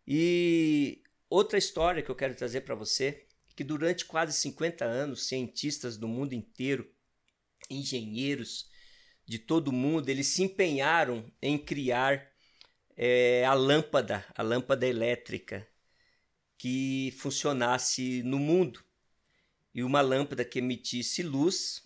E 0.07 1.03
outra 1.29 1.59
história 1.59 2.01
que 2.01 2.09
eu 2.09 2.14
quero 2.14 2.37
trazer 2.37 2.61
para 2.61 2.77
você, 2.77 3.27
que 3.57 3.64
durante 3.64 4.05
quase 4.05 4.38
50 4.38 4.85
anos, 4.85 5.27
cientistas 5.27 5.96
do 5.96 6.07
mundo 6.07 6.33
inteiro, 6.33 6.88
engenheiros 7.68 8.70
de 9.27 9.40
todo 9.40 9.72
mundo, 9.72 10.09
eles 10.09 10.29
se 10.29 10.44
empenharam 10.44 11.29
em 11.42 11.59
criar 11.59 12.31
é, 12.96 13.44
a 13.44 13.55
lâmpada, 13.55 14.25
a 14.33 14.42
lâmpada 14.42 14.87
elétrica 14.87 15.66
que 16.57 17.12
funcionasse 17.18 18.22
no 18.22 18.38
mundo. 18.38 18.81
E 19.75 19.83
uma 19.83 20.01
lâmpada 20.01 20.44
que 20.44 20.61
emitisse 20.61 21.25
luz 21.25 21.86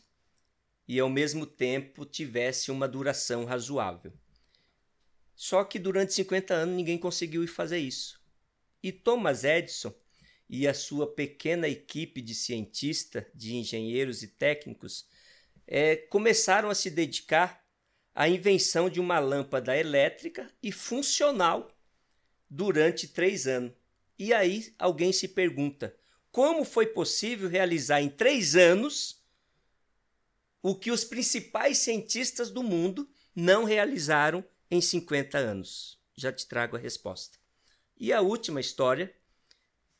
e 0.90 0.98
ao 0.98 1.08
mesmo 1.08 1.46
tempo 1.46 2.04
tivesse 2.04 2.68
uma 2.68 2.88
duração 2.88 3.44
razoável. 3.44 4.12
Só 5.36 5.62
que 5.62 5.78
durante 5.78 6.12
50 6.12 6.52
anos 6.52 6.74
ninguém 6.74 6.98
conseguiu 6.98 7.46
fazer 7.46 7.78
isso. 7.78 8.20
E 8.82 8.90
Thomas 8.90 9.44
Edison 9.44 9.94
e 10.48 10.66
a 10.66 10.74
sua 10.74 11.06
pequena 11.06 11.68
equipe 11.68 12.20
de 12.20 12.34
cientistas, 12.34 13.24
de 13.32 13.54
engenheiros 13.54 14.24
e 14.24 14.26
técnicos 14.26 15.06
é, 15.64 15.94
começaram 15.94 16.68
a 16.68 16.74
se 16.74 16.90
dedicar 16.90 17.64
à 18.12 18.28
invenção 18.28 18.90
de 18.90 18.98
uma 18.98 19.20
lâmpada 19.20 19.78
elétrica 19.78 20.52
e 20.60 20.72
funcional 20.72 21.70
durante 22.50 23.06
três 23.06 23.46
anos. 23.46 23.72
E 24.18 24.34
aí 24.34 24.74
alguém 24.76 25.12
se 25.12 25.28
pergunta: 25.28 25.96
como 26.32 26.64
foi 26.64 26.86
possível 26.86 27.48
realizar 27.48 28.02
em 28.02 28.08
três 28.08 28.56
anos 28.56 29.19
o 30.62 30.74
que 30.74 30.90
os 30.90 31.04
principais 31.04 31.78
cientistas 31.78 32.50
do 32.50 32.62
mundo 32.62 33.08
não 33.34 33.64
realizaram 33.64 34.44
em 34.70 34.80
50 34.80 35.38
anos. 35.38 35.98
Já 36.16 36.32
te 36.32 36.46
trago 36.46 36.76
a 36.76 36.80
resposta. 36.80 37.38
E 37.96 38.12
a 38.12 38.20
última 38.20 38.60
história 38.60 39.14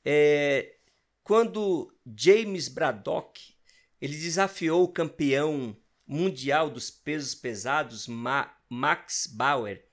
é 0.05 0.77
quando 1.23 1.95
James 2.17 2.69
Braddock 2.69 3.55
ele 4.01 4.17
desafiou 4.17 4.83
o 4.83 4.89
campeão 4.89 5.77
mundial 6.07 6.71
dos 6.71 6.91
pesos 6.91 7.35
pesados 7.35 8.07
Ma 8.07 8.55
Max 8.69 9.27
Bauer. 9.27 9.85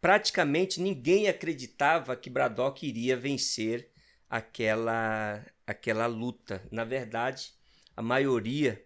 Praticamente 0.00 0.80
ninguém 0.80 1.28
acreditava 1.28 2.16
que 2.16 2.30
Braddock 2.30 2.86
iria 2.86 3.16
vencer 3.16 3.90
aquela 4.28 5.44
aquela 5.66 6.06
luta. 6.06 6.66
Na 6.70 6.84
verdade, 6.84 7.52
a 7.96 8.02
maioria 8.02 8.84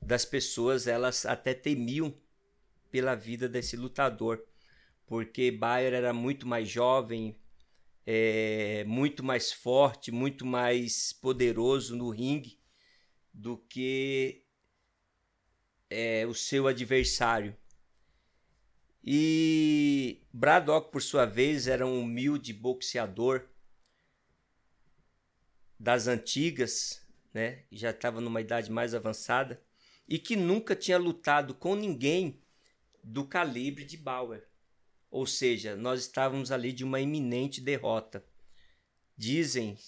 das 0.00 0.24
pessoas 0.24 0.86
elas 0.86 1.26
até 1.26 1.54
temiam 1.54 2.14
pela 2.90 3.14
vida 3.14 3.48
desse 3.48 3.76
lutador, 3.76 4.42
porque 5.06 5.50
Bayer 5.50 5.92
era 5.92 6.12
muito 6.12 6.46
mais 6.46 6.68
jovem, 6.68 7.38
é, 8.06 8.84
muito 8.84 9.22
mais 9.24 9.52
forte, 9.52 10.10
muito 10.10 10.46
mais 10.46 11.12
poderoso 11.12 11.96
no 11.96 12.10
ringue 12.10 12.58
do 13.32 13.58
que 13.58 14.44
é, 15.90 16.26
o 16.26 16.34
seu 16.34 16.66
adversário. 16.66 17.56
E 19.04 20.22
Braddock, 20.32 20.90
por 20.90 21.02
sua 21.02 21.26
vez, 21.26 21.68
era 21.68 21.86
um 21.86 22.00
humilde 22.00 22.52
boxeador 22.52 23.46
das 25.78 26.06
antigas, 26.06 27.06
né? 27.32 27.64
já 27.70 27.90
estava 27.90 28.20
numa 28.20 28.40
idade 28.40 28.70
mais 28.70 28.94
avançada 28.94 29.62
e 30.08 30.18
que 30.18 30.36
nunca 30.36 30.76
tinha 30.76 30.98
lutado 30.98 31.54
com 31.54 31.74
ninguém 31.74 32.40
do 33.02 33.24
calibre 33.24 33.84
de 33.84 33.96
Bauer. 33.96 34.46
Ou 35.10 35.26
seja, 35.26 35.76
nós 35.76 36.00
estávamos 36.00 36.50
ali 36.50 36.72
de 36.72 36.84
uma 36.84 37.00
iminente 37.00 37.60
derrota. 37.60 38.24
Dizem 39.16 39.78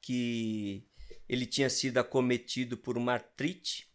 que 0.00 0.86
ele 1.28 1.46
tinha 1.46 1.70
sido 1.70 1.98
acometido 1.98 2.76
por 2.76 2.96
uma 2.96 3.14
artrite, 3.14 3.90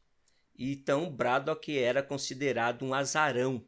e 0.58 0.74
então 0.74 1.10
Braddock 1.10 1.78
era 1.78 2.02
considerado 2.02 2.84
um 2.84 2.94
azarão 2.94 3.66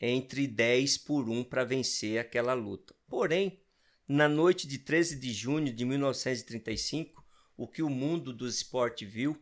entre 0.00 0.46
10 0.46 0.98
por 0.98 1.28
1 1.28 1.44
para 1.44 1.64
vencer 1.64 2.18
aquela 2.18 2.54
luta. 2.54 2.94
Porém, 3.08 3.60
na 4.06 4.28
noite 4.28 4.66
de 4.66 4.78
13 4.78 5.18
de 5.18 5.32
junho 5.32 5.72
de 5.72 5.84
1935, 5.84 7.24
o 7.56 7.68
que 7.68 7.82
o 7.82 7.90
mundo 7.90 8.32
do 8.32 8.46
esporte 8.46 9.04
viu 9.04 9.40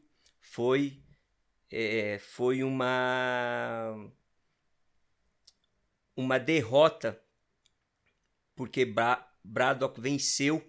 foi 0.51 1.01
é, 1.71 2.19
foi 2.19 2.65
uma 2.65 4.11
uma 6.17 6.39
derrota 6.39 7.23
porque 8.57 8.85
Bra 8.85 9.33
Braddock 9.45 10.01
venceu 10.01 10.61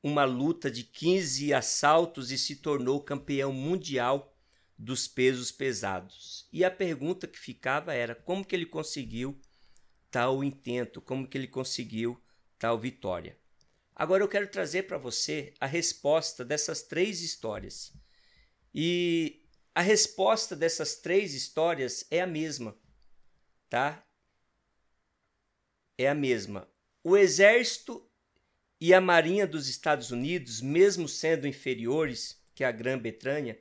uma 0.00 0.24
luta 0.24 0.70
de 0.70 0.84
15 0.84 1.52
assaltos 1.52 2.30
e 2.30 2.38
se 2.38 2.56
tornou 2.56 3.02
campeão 3.02 3.52
mundial 3.52 4.32
dos 4.78 5.08
pesos 5.08 5.50
pesados. 5.50 6.48
E 6.52 6.64
a 6.64 6.70
pergunta 6.70 7.26
que 7.26 7.38
ficava 7.38 7.92
era 7.92 8.14
como 8.14 8.44
que 8.44 8.54
ele 8.54 8.66
conseguiu 8.66 9.36
tal 10.12 10.44
intento, 10.44 11.00
como 11.00 11.26
que 11.26 11.36
ele 11.36 11.48
conseguiu 11.48 12.22
tal 12.56 12.78
vitória. 12.78 13.36
Agora 13.94 14.22
eu 14.22 14.28
quero 14.28 14.48
trazer 14.48 14.84
para 14.84 14.96
você 14.96 15.52
a 15.58 15.66
resposta 15.66 16.44
dessas 16.44 16.82
três 16.82 17.20
histórias. 17.20 17.92
E 18.78 19.40
a 19.74 19.80
resposta 19.80 20.54
dessas 20.54 20.96
três 20.96 21.32
histórias 21.32 22.06
é 22.10 22.20
a 22.20 22.26
mesma, 22.26 22.76
tá? 23.70 24.04
É 25.96 26.10
a 26.10 26.14
mesma. 26.14 26.68
O 27.02 27.16
exército 27.16 28.06
e 28.78 28.92
a 28.92 29.00
marinha 29.00 29.46
dos 29.46 29.66
Estados 29.66 30.10
Unidos, 30.10 30.60
mesmo 30.60 31.08
sendo 31.08 31.48
inferiores 31.48 32.38
que 32.54 32.62
a 32.62 32.70
Grã-Bretanha, 32.70 33.58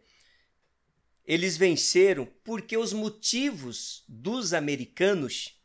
eles 1.23 1.55
venceram 1.55 2.25
porque 2.43 2.75
os 2.75 2.91
motivos 2.91 4.03
dos 4.09 4.53
americanos 4.53 5.57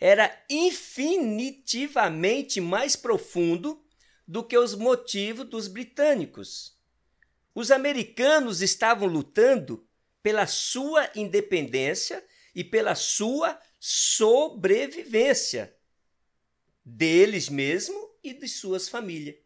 era 0.00 0.44
infinitivamente 0.50 2.60
mais 2.60 2.96
profundo 2.96 3.80
do 4.26 4.42
que 4.42 4.58
os 4.58 4.74
motivos 4.74 5.48
dos 5.48 5.68
britânicos. 5.68 6.81
Os 7.54 7.70
americanos 7.70 8.62
estavam 8.62 9.06
lutando 9.06 9.86
pela 10.22 10.46
sua 10.46 11.10
independência 11.14 12.24
e 12.54 12.62
pela 12.62 12.94
sua 12.94 13.58
sobrevivência 13.78 15.74
deles 16.84 17.48
mesmo 17.48 18.10
e 18.22 18.32
de 18.32 18.48
suas 18.48 18.88
famílias. 18.88 19.36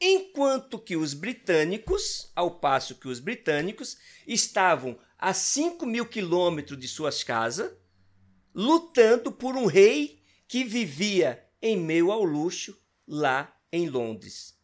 Enquanto 0.00 0.78
que 0.78 0.96
os 0.96 1.12
britânicos, 1.12 2.30
ao 2.34 2.58
passo 2.58 2.94
que 2.94 3.08
os 3.08 3.20
britânicos 3.20 3.98
estavam 4.26 4.98
a 5.18 5.34
5 5.34 5.84
mil 5.84 6.06
quilômetros 6.06 6.78
de 6.78 6.88
suas 6.88 7.22
casas, 7.22 7.70
lutando 8.54 9.30
por 9.30 9.56
um 9.56 9.66
rei 9.66 10.22
que 10.48 10.64
vivia 10.64 11.46
em 11.60 11.76
meio 11.76 12.10
ao 12.10 12.24
luxo 12.24 12.78
lá 13.06 13.54
em 13.70 13.88
Londres. 13.88 14.58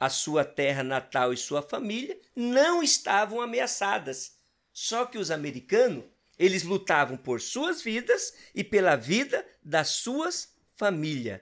A 0.00 0.08
sua 0.08 0.44
terra 0.44 0.82
natal 0.82 1.32
e 1.32 1.36
sua 1.36 1.62
família 1.62 2.18
não 2.34 2.82
estavam 2.82 3.40
ameaçadas. 3.40 4.38
Só 4.72 5.04
que 5.06 5.18
os 5.18 5.30
americanos, 5.30 6.04
eles 6.38 6.62
lutavam 6.62 7.16
por 7.16 7.40
suas 7.40 7.82
vidas 7.82 8.32
e 8.54 8.62
pela 8.62 8.94
vida 8.94 9.44
das 9.62 9.88
suas 9.88 10.54
famílias, 10.76 11.40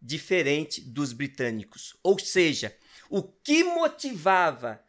diferente 0.00 0.82
dos 0.82 1.14
britânicos. 1.14 1.96
Ou 2.02 2.18
seja, 2.18 2.76
o 3.08 3.22
que 3.22 3.64
motivava 3.64 4.84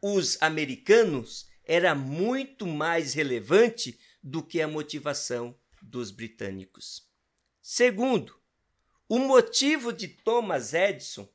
os 0.00 0.40
americanos 0.40 1.48
era 1.64 1.94
muito 1.94 2.66
mais 2.66 3.14
relevante 3.14 3.98
do 4.22 4.42
que 4.42 4.60
a 4.60 4.68
motivação 4.68 5.56
dos 5.82 6.10
britânicos. 6.10 7.08
Segundo, 7.60 8.38
o 9.08 9.18
motivo 9.18 9.92
de 9.92 10.08
Thomas 10.08 10.72
Edison 10.72 11.28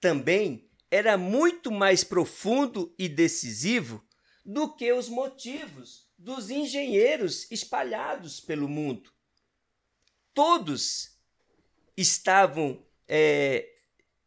também 0.00 0.65
era 0.90 1.16
muito 1.16 1.70
mais 1.70 2.04
profundo 2.04 2.94
e 2.98 3.08
decisivo 3.08 4.04
do 4.44 4.74
que 4.74 4.92
os 4.92 5.08
motivos 5.08 6.08
dos 6.16 6.50
engenheiros 6.50 7.50
espalhados 7.50 8.40
pelo 8.40 8.68
mundo. 8.68 9.12
Todos 10.32 11.18
estavam 11.96 12.84
é, 13.08 13.68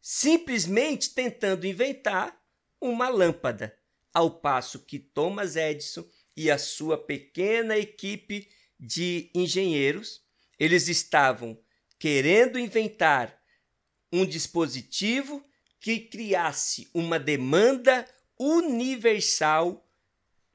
simplesmente 0.00 1.14
tentando 1.14 1.66
inventar 1.66 2.38
uma 2.80 3.08
lâmpada, 3.08 3.76
ao 4.12 4.40
passo 4.40 4.80
que 4.80 4.98
Thomas 4.98 5.56
Edison 5.56 6.04
e 6.36 6.50
a 6.50 6.58
sua 6.58 6.98
pequena 6.98 7.78
equipe 7.78 8.48
de 8.78 9.30
engenheiros 9.34 10.22
eles 10.58 10.88
estavam 10.88 11.58
querendo 11.98 12.58
inventar 12.58 13.40
um 14.12 14.26
dispositivo 14.26 15.42
que 15.80 15.98
criasse 15.98 16.88
uma 16.92 17.18
demanda 17.18 18.06
universal 18.38 19.86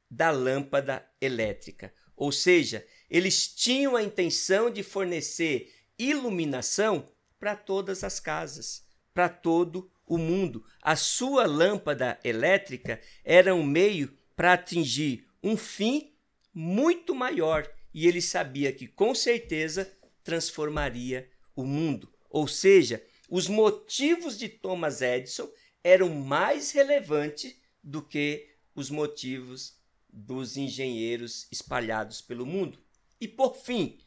da 0.10 0.32
lâmpada 0.32 1.06
elétrica. 1.20 1.94
Ou 2.16 2.32
seja, 2.32 2.86
eles 3.10 3.48
tinham 3.48 3.96
a 3.96 4.04
intenção 4.04 4.70
de 4.70 4.84
fornecer 4.84 5.74
iluminação 5.98 7.06
para 7.40 7.56
todas 7.56 8.04
as 8.04 8.20
casas, 8.20 8.86
para 9.14 9.28
todo 9.28 9.92
o 10.06 10.18
mundo. 10.18 10.64
A 10.82 10.96
sua 10.96 11.46
lâmpada 11.46 12.20
elétrica 12.24 13.02
era 13.24 13.54
um 13.54 13.64
meio 13.64 14.16
para 14.36 14.54
atingir 14.54 15.28
um 15.44 15.58
fim 15.58 16.14
muito 16.54 17.14
maior 17.14 17.70
e 17.94 18.08
ele 18.08 18.22
sabia 18.22 18.72
que 18.72 18.88
com 18.88 19.16
certeza 19.16 19.92
transformaria 20.24 21.30
o 21.56 21.64
mundo. 21.64 22.12
Ou 22.30 22.48
seja, 22.48 23.02
os 23.36 23.50
motivos 23.50 24.38
de 24.38 24.48
Thomas 24.48 25.02
Edison 25.02 25.52
eram 25.84 26.08
mais 26.08 26.72
relevantes 26.72 27.54
do 27.84 28.02
que 28.02 28.48
os 28.74 28.90
motivos 28.90 29.78
dos 30.08 30.56
engenheiros 30.56 31.46
espalhados 31.52 32.22
pelo 32.22 32.46
mundo. 32.46 32.80
E 33.20 33.28
por 33.28 33.54
fim, 33.58 34.00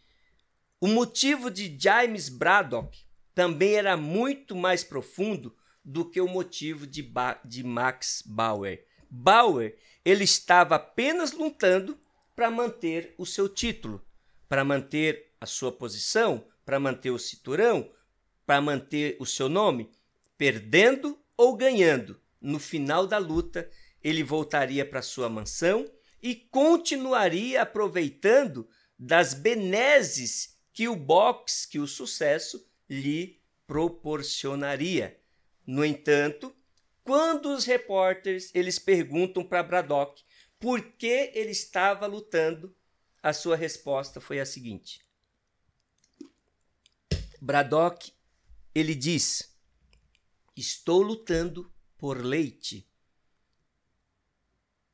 o 0.81 0.87
motivo 0.87 1.51
de 1.51 1.76
James 1.79 2.31
Braddock 2.31 3.05
também 3.35 3.74
era 3.74 3.99
muito 3.99 4.57
mais 4.57 4.83
profundo 4.83 5.55
do 5.85 6.09
que 6.09 6.22
o 6.22 6.26
motivo 6.26 6.87
de, 6.87 7.03
ba 7.03 7.39
de 7.45 7.62
Max 7.62 8.22
Bauer. 8.24 8.83
Bauer 9.11 9.76
ele 10.07 10.24
estava 10.24 10.76
apenas 10.76 11.33
lutando 11.33 12.01
para 12.35 12.51
manter 12.51 13.14
o 13.18 13.26
seu 13.26 13.47
título, 13.47 14.03
para 14.49 14.64
manter 14.64 15.35
a 15.39 15.45
sua 15.45 15.70
posição, 15.70 16.47
para 16.64 16.81
manter 16.81 17.11
o 17.11 17.18
cinturão, 17.18 17.93
para 18.49 18.62
manter 18.62 19.14
o 19.20 19.26
seu 19.26 19.46
nome, 19.46 19.90
perdendo 20.38 21.22
ou 21.36 21.55
ganhando. 21.55 22.18
No 22.40 22.59
final 22.59 23.07
da 23.07 23.18
luta, 23.18 23.70
ele 24.03 24.22
voltaria 24.22 24.86
para 24.86 25.03
sua 25.03 25.28
mansão 25.28 25.84
e 26.22 26.34
continuaria 26.34 27.61
aproveitando 27.61 28.66
das 28.99 29.34
benesses 29.34 30.59
que 30.72 30.88
o 30.88 30.96
boxe, 30.96 31.68
que 31.68 31.78
o 31.78 31.86
sucesso 31.86 32.66
lhe 32.88 33.38
proporcionaria. 33.66 35.20
No 35.66 35.84
entanto, 35.84 36.57
quando 37.05 37.53
os 37.53 37.66
repórteres 37.66 38.51
eles 38.55 38.78
perguntam 38.78 39.44
para 39.44 39.62
Braddock 39.62 40.22
por 40.59 40.80
que 40.92 41.32
ele 41.34 41.51
estava 41.51 42.07
lutando, 42.07 42.74
a 43.22 43.34
sua 43.34 43.57
resposta 43.57 44.22
foi 44.22 44.40
a 44.40 44.46
seguinte: 44.46 45.07
Braddock, 47.42 48.16
ele 48.74 48.94
diz: 48.94 49.56
Estou 50.56 51.02
lutando 51.02 51.72
por 51.96 52.24
leite. 52.24 52.88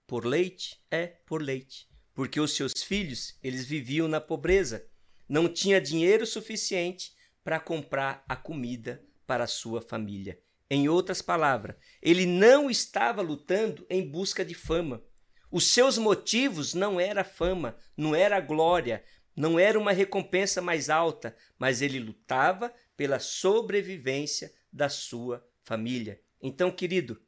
Por 0.06 0.24
leite? 0.24 0.80
É, 0.90 1.06
por 1.06 1.42
leite. 1.42 1.88
Porque 2.12 2.40
os 2.40 2.54
seus 2.54 2.82
filhos, 2.82 3.36
eles 3.42 3.66
viviam 3.66 4.06
na 4.06 4.20
pobreza. 4.20 4.86
Não 5.28 5.48
tinha 5.48 5.80
dinheiro 5.80 6.26
suficiente 6.26 7.12
para 7.42 7.58
comprar 7.58 8.24
a 8.28 8.36
comida 8.36 9.04
para 9.26 9.44
a 9.44 9.48
sua 9.48 9.80
família. 9.80 10.38
Em 10.70 10.88
outras 10.88 11.20
palavras, 11.20 11.76
ele 12.00 12.26
não 12.26 12.70
estava 12.70 13.22
lutando 13.22 13.86
em 13.90 14.08
busca 14.08 14.44
de 14.44 14.54
fama. 14.54 15.02
Os 15.50 15.68
seus 15.68 15.98
motivos 15.98 16.74
não 16.74 16.98
era 16.98 17.22
fama, 17.22 17.76
não 17.96 18.14
era 18.14 18.40
glória, 18.40 19.04
não 19.36 19.58
era 19.58 19.78
uma 19.78 19.92
recompensa 19.92 20.60
mais 20.62 20.88
alta, 20.88 21.36
mas 21.58 21.82
ele 21.82 21.98
lutava 21.98 22.72
pela 22.96 23.18
sobrevivência 23.18 24.52
da 24.72 24.88
sua 24.88 25.46
família. 25.62 26.20
Então, 26.40 26.70
querido, 26.70 27.20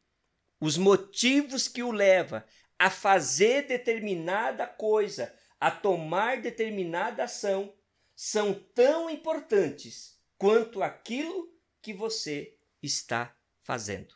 os 0.60 0.76
motivos 0.76 1.68
que 1.68 1.82
o 1.82 1.90
leva 1.90 2.46
a 2.78 2.90
fazer 2.90 3.66
determinada 3.66 4.66
coisa, 4.66 5.34
a 5.58 5.70
tomar 5.70 6.40
determinada 6.40 7.24
ação, 7.24 7.74
são 8.14 8.54
tão 8.74 9.08
importantes 9.10 10.18
quanto 10.38 10.82
aquilo 10.82 11.52
que 11.80 11.92
você 11.92 12.56
está 12.82 13.36
fazendo. 13.62 14.14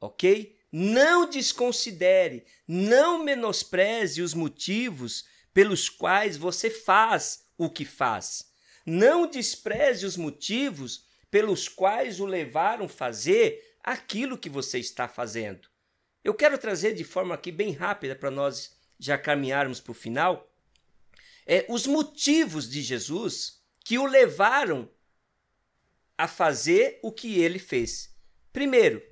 Ok? 0.00 0.58
Não 0.70 1.28
desconsidere, 1.28 2.46
não 2.66 3.24
menospreze 3.24 4.20
os 4.20 4.34
motivos 4.34 5.26
pelos 5.52 5.88
quais 5.88 6.36
você 6.36 6.70
faz 6.70 7.46
o 7.56 7.70
que 7.70 7.84
faz. 7.84 8.47
Não 8.88 9.26
despreze 9.26 10.06
os 10.06 10.16
motivos 10.16 11.04
pelos 11.30 11.68
quais 11.68 12.20
o 12.20 12.24
levaram 12.24 12.86
a 12.86 12.88
fazer 12.88 13.76
aquilo 13.84 14.38
que 14.38 14.48
você 14.48 14.78
está 14.78 15.06
fazendo. 15.06 15.68
Eu 16.24 16.32
quero 16.32 16.56
trazer 16.56 16.94
de 16.94 17.04
forma 17.04 17.34
aqui 17.34 17.52
bem 17.52 17.72
rápida 17.72 18.16
para 18.16 18.30
nós 18.30 18.74
já 18.98 19.18
caminharmos 19.18 19.78
para 19.78 19.90
o 19.90 19.94
final 19.94 20.50
é, 21.46 21.66
os 21.68 21.86
motivos 21.86 22.68
de 22.68 22.80
Jesus 22.80 23.62
que 23.84 23.98
o 23.98 24.06
levaram 24.06 24.90
a 26.16 26.26
fazer 26.26 26.98
o 27.02 27.12
que 27.12 27.40
ele 27.40 27.58
fez. 27.58 28.16
Primeiro, 28.52 29.02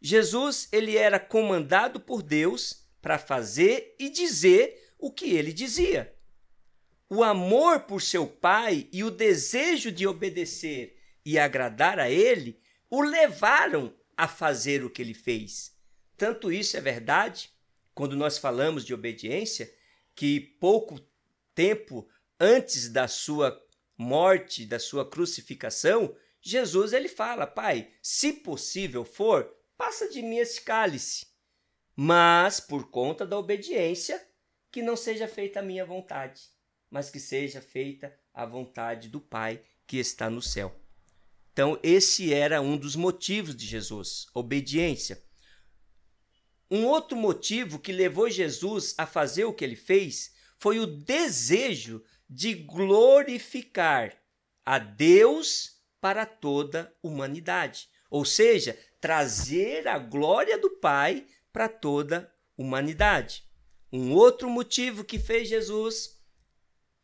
Jesus 0.00 0.68
ele 0.70 0.96
era 0.96 1.18
comandado 1.18 1.98
por 1.98 2.22
Deus 2.22 2.86
para 3.02 3.18
fazer 3.18 3.96
e 3.98 4.08
dizer 4.08 4.94
o 4.96 5.12
que 5.12 5.30
ele 5.34 5.52
dizia. 5.52 6.15
O 7.08 7.22
amor 7.22 7.80
por 7.80 8.02
seu 8.02 8.26
pai 8.26 8.88
e 8.92 9.04
o 9.04 9.10
desejo 9.10 9.92
de 9.92 10.06
obedecer 10.06 10.98
e 11.24 11.38
agradar 11.38 11.98
a 12.00 12.10
ele 12.10 12.60
o 12.90 13.00
levaram 13.00 13.94
a 14.16 14.26
fazer 14.26 14.84
o 14.84 14.90
que 14.90 15.02
ele 15.02 15.14
fez. 15.14 15.76
Tanto 16.16 16.50
isso 16.50 16.76
é 16.76 16.80
verdade, 16.80 17.50
quando 17.94 18.16
nós 18.16 18.38
falamos 18.38 18.84
de 18.84 18.92
obediência, 18.92 19.72
que 20.14 20.40
pouco 20.40 20.98
tempo 21.54 22.08
antes 22.40 22.88
da 22.88 23.06
sua 23.06 23.56
morte, 23.96 24.66
da 24.66 24.78
sua 24.78 25.08
crucificação, 25.08 26.14
Jesus 26.40 26.92
ele 26.92 27.08
fala: 27.08 27.46
Pai, 27.46 27.92
se 28.02 28.32
possível 28.32 29.04
for, 29.04 29.54
passa 29.76 30.08
de 30.08 30.22
mim 30.22 30.38
esse 30.38 30.60
cálice. 30.60 31.26
Mas 31.94 32.60
por 32.60 32.90
conta 32.90 33.26
da 33.26 33.38
obediência, 33.38 34.22
que 34.70 34.82
não 34.82 34.96
seja 34.96 35.26
feita 35.26 35.60
a 35.60 35.62
minha 35.62 35.84
vontade, 35.84 36.42
mas 36.90 37.10
que 37.10 37.20
seja 37.20 37.60
feita 37.60 38.14
a 38.32 38.44
vontade 38.44 39.08
do 39.08 39.20
Pai 39.20 39.62
que 39.86 39.98
está 39.98 40.28
no 40.28 40.42
céu. 40.42 40.74
Então, 41.52 41.78
esse 41.82 42.34
era 42.34 42.60
um 42.60 42.76
dos 42.76 42.96
motivos 42.96 43.56
de 43.56 43.66
Jesus, 43.66 44.26
obediência. 44.34 45.22
Um 46.70 46.84
outro 46.84 47.16
motivo 47.16 47.78
que 47.78 47.92
levou 47.92 48.28
Jesus 48.28 48.94
a 48.98 49.06
fazer 49.06 49.44
o 49.44 49.54
que 49.54 49.64
ele 49.64 49.76
fez 49.76 50.34
foi 50.58 50.78
o 50.78 50.86
desejo 50.86 52.02
de 52.28 52.54
glorificar 52.54 54.16
a 54.64 54.78
Deus 54.78 55.76
para 56.00 56.26
toda 56.26 56.92
a 57.02 57.06
humanidade. 57.06 57.88
Ou 58.10 58.24
seja, 58.24 58.78
trazer 59.00 59.86
a 59.88 59.98
glória 59.98 60.58
do 60.58 60.70
Pai 60.78 61.26
para 61.52 61.68
toda 61.68 62.30
a 62.58 62.62
humanidade. 62.62 63.44
Um 63.92 64.12
outro 64.12 64.50
motivo 64.50 65.04
que 65.04 65.18
fez 65.18 65.48
Jesus 65.48 66.15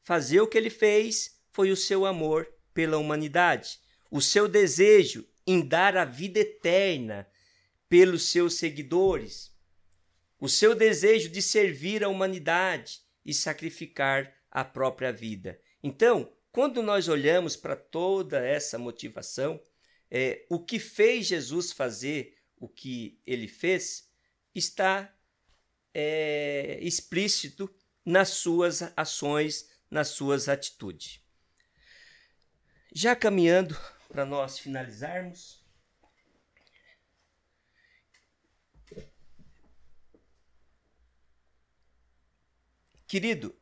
fazer 0.02 0.40
o 0.40 0.46
que 0.46 0.58
ele 0.58 0.70
fez 0.70 1.40
foi 1.50 1.70
o 1.70 1.76
seu 1.76 2.04
amor 2.06 2.48
pela 2.74 2.98
humanidade, 2.98 3.78
o 4.10 4.20
seu 4.20 4.48
desejo 4.48 5.26
em 5.46 5.66
dar 5.66 5.96
a 5.96 6.04
vida 6.04 6.40
eterna 6.40 7.28
pelos 7.88 8.30
seus 8.30 8.54
seguidores, 8.54 9.52
o 10.40 10.48
seu 10.48 10.74
desejo 10.74 11.28
de 11.28 11.42
servir 11.42 12.02
a 12.02 12.08
humanidade 12.08 13.00
e 13.24 13.32
sacrificar 13.34 14.34
a 14.50 14.64
própria 14.64 15.12
vida. 15.12 15.60
Então, 15.82 16.32
quando 16.50 16.82
nós 16.82 17.08
olhamos 17.08 17.56
para 17.56 17.76
toda 17.76 18.44
essa 18.44 18.78
motivação, 18.78 19.60
é, 20.10 20.44
o 20.50 20.58
que 20.58 20.78
fez 20.78 21.26
Jesus 21.26 21.72
fazer 21.72 22.36
o 22.56 22.68
que 22.68 23.18
ele 23.26 23.48
fez 23.48 24.08
está 24.54 25.12
é, 25.94 26.78
explícito 26.82 27.72
nas 28.04 28.30
suas 28.30 28.82
ações, 28.96 29.68
nas 29.92 30.08
suas 30.08 30.48
atitudes. 30.48 31.20
Já 32.94 33.14
caminhando 33.14 33.78
para 34.08 34.24
nós 34.24 34.58
finalizarmos. 34.58 35.62
Querido, 43.06 43.54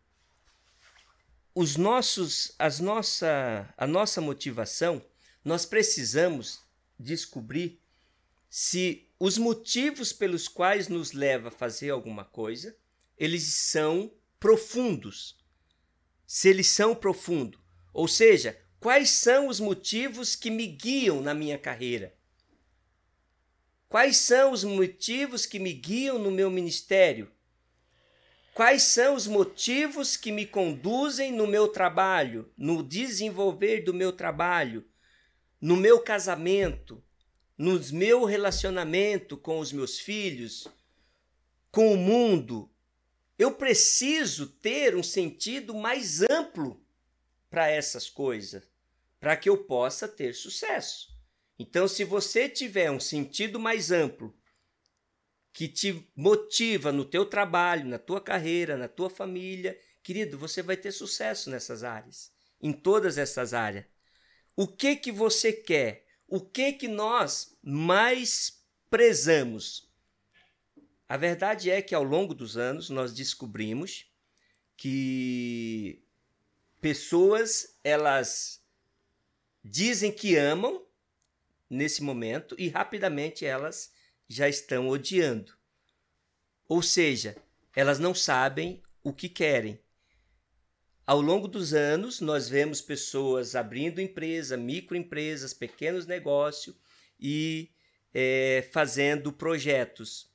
os 1.52 1.74
nossos, 1.74 2.54
as 2.60 2.78
nossa, 2.78 3.74
a 3.76 3.84
nossa 3.84 4.20
motivação, 4.20 5.04
nós 5.44 5.66
precisamos 5.66 6.62
descobrir 6.96 7.82
se 8.48 9.12
os 9.18 9.36
motivos 9.36 10.12
pelos 10.12 10.46
quais 10.46 10.86
nos 10.86 11.10
leva 11.10 11.48
a 11.48 11.52
fazer 11.52 11.90
alguma 11.90 12.24
coisa, 12.24 12.76
eles 13.18 13.42
são 13.42 14.14
profundos. 14.38 15.39
Se 16.32 16.48
eles 16.48 16.68
são 16.68 16.94
profundos, 16.94 17.58
ou 17.92 18.06
seja, 18.06 18.56
quais 18.78 19.10
são 19.10 19.48
os 19.48 19.58
motivos 19.58 20.36
que 20.36 20.48
me 20.48 20.64
guiam 20.64 21.20
na 21.20 21.34
minha 21.34 21.58
carreira? 21.58 22.16
Quais 23.88 24.18
são 24.18 24.52
os 24.52 24.62
motivos 24.62 25.44
que 25.44 25.58
me 25.58 25.72
guiam 25.72 26.20
no 26.20 26.30
meu 26.30 26.48
ministério? 26.48 27.32
Quais 28.54 28.84
são 28.84 29.16
os 29.16 29.26
motivos 29.26 30.16
que 30.16 30.30
me 30.30 30.46
conduzem 30.46 31.32
no 31.32 31.48
meu 31.48 31.66
trabalho, 31.66 32.48
no 32.56 32.80
desenvolver 32.80 33.80
do 33.80 33.92
meu 33.92 34.12
trabalho, 34.12 34.88
no 35.60 35.76
meu 35.76 35.98
casamento, 35.98 37.02
no 37.58 37.76
meu 37.92 38.24
relacionamento 38.24 39.36
com 39.36 39.58
os 39.58 39.72
meus 39.72 39.98
filhos, 39.98 40.68
com 41.72 41.92
o 41.92 41.96
mundo? 41.96 42.69
Eu 43.40 43.54
preciso 43.54 44.46
ter 44.46 44.94
um 44.94 45.02
sentido 45.02 45.72
mais 45.72 46.20
amplo 46.20 46.78
para 47.48 47.70
essas 47.70 48.10
coisas, 48.10 48.62
para 49.18 49.34
que 49.34 49.48
eu 49.48 49.64
possa 49.64 50.06
ter 50.06 50.34
sucesso. 50.34 51.08
Então, 51.58 51.88
se 51.88 52.04
você 52.04 52.50
tiver 52.50 52.90
um 52.90 53.00
sentido 53.00 53.58
mais 53.58 53.90
amplo 53.90 54.38
que 55.54 55.66
te 55.68 56.06
motiva 56.14 56.92
no 56.92 57.02
teu 57.02 57.24
trabalho, 57.24 57.86
na 57.86 57.98
tua 57.98 58.20
carreira, 58.20 58.76
na 58.76 58.88
tua 58.88 59.08
família, 59.08 59.80
querido, 60.02 60.36
você 60.36 60.62
vai 60.62 60.76
ter 60.76 60.92
sucesso 60.92 61.48
nessas 61.48 61.82
áreas, 61.82 62.30
em 62.60 62.74
todas 62.74 63.16
essas 63.16 63.54
áreas. 63.54 63.86
O 64.54 64.68
que 64.68 64.94
que 64.96 65.10
você 65.10 65.50
quer? 65.50 66.06
O 66.28 66.42
que 66.42 66.74
que 66.74 66.88
nós 66.88 67.56
mais 67.62 68.62
prezamos? 68.90 69.89
A 71.10 71.16
verdade 71.16 71.68
é 71.68 71.82
que 71.82 71.92
ao 71.92 72.04
longo 72.04 72.32
dos 72.32 72.56
anos 72.56 72.88
nós 72.88 73.12
descobrimos 73.12 74.06
que 74.76 76.04
pessoas 76.80 77.76
elas 77.82 78.62
dizem 79.64 80.12
que 80.12 80.36
amam 80.36 80.86
nesse 81.68 82.00
momento 82.00 82.54
e 82.56 82.68
rapidamente 82.68 83.44
elas 83.44 83.92
já 84.28 84.48
estão 84.48 84.86
odiando. 84.86 85.52
Ou 86.68 86.80
seja, 86.80 87.36
elas 87.74 87.98
não 87.98 88.14
sabem 88.14 88.80
o 89.02 89.12
que 89.12 89.28
querem. 89.28 89.80
Ao 91.04 91.20
longo 91.20 91.48
dos 91.48 91.74
anos, 91.74 92.20
nós 92.20 92.48
vemos 92.48 92.80
pessoas 92.80 93.56
abrindo 93.56 94.00
empresa, 94.00 94.56
microempresas, 94.56 95.52
pequenos 95.52 96.06
negócios 96.06 96.76
e 97.18 97.68
é, 98.14 98.68
fazendo 98.70 99.32
projetos. 99.32 100.29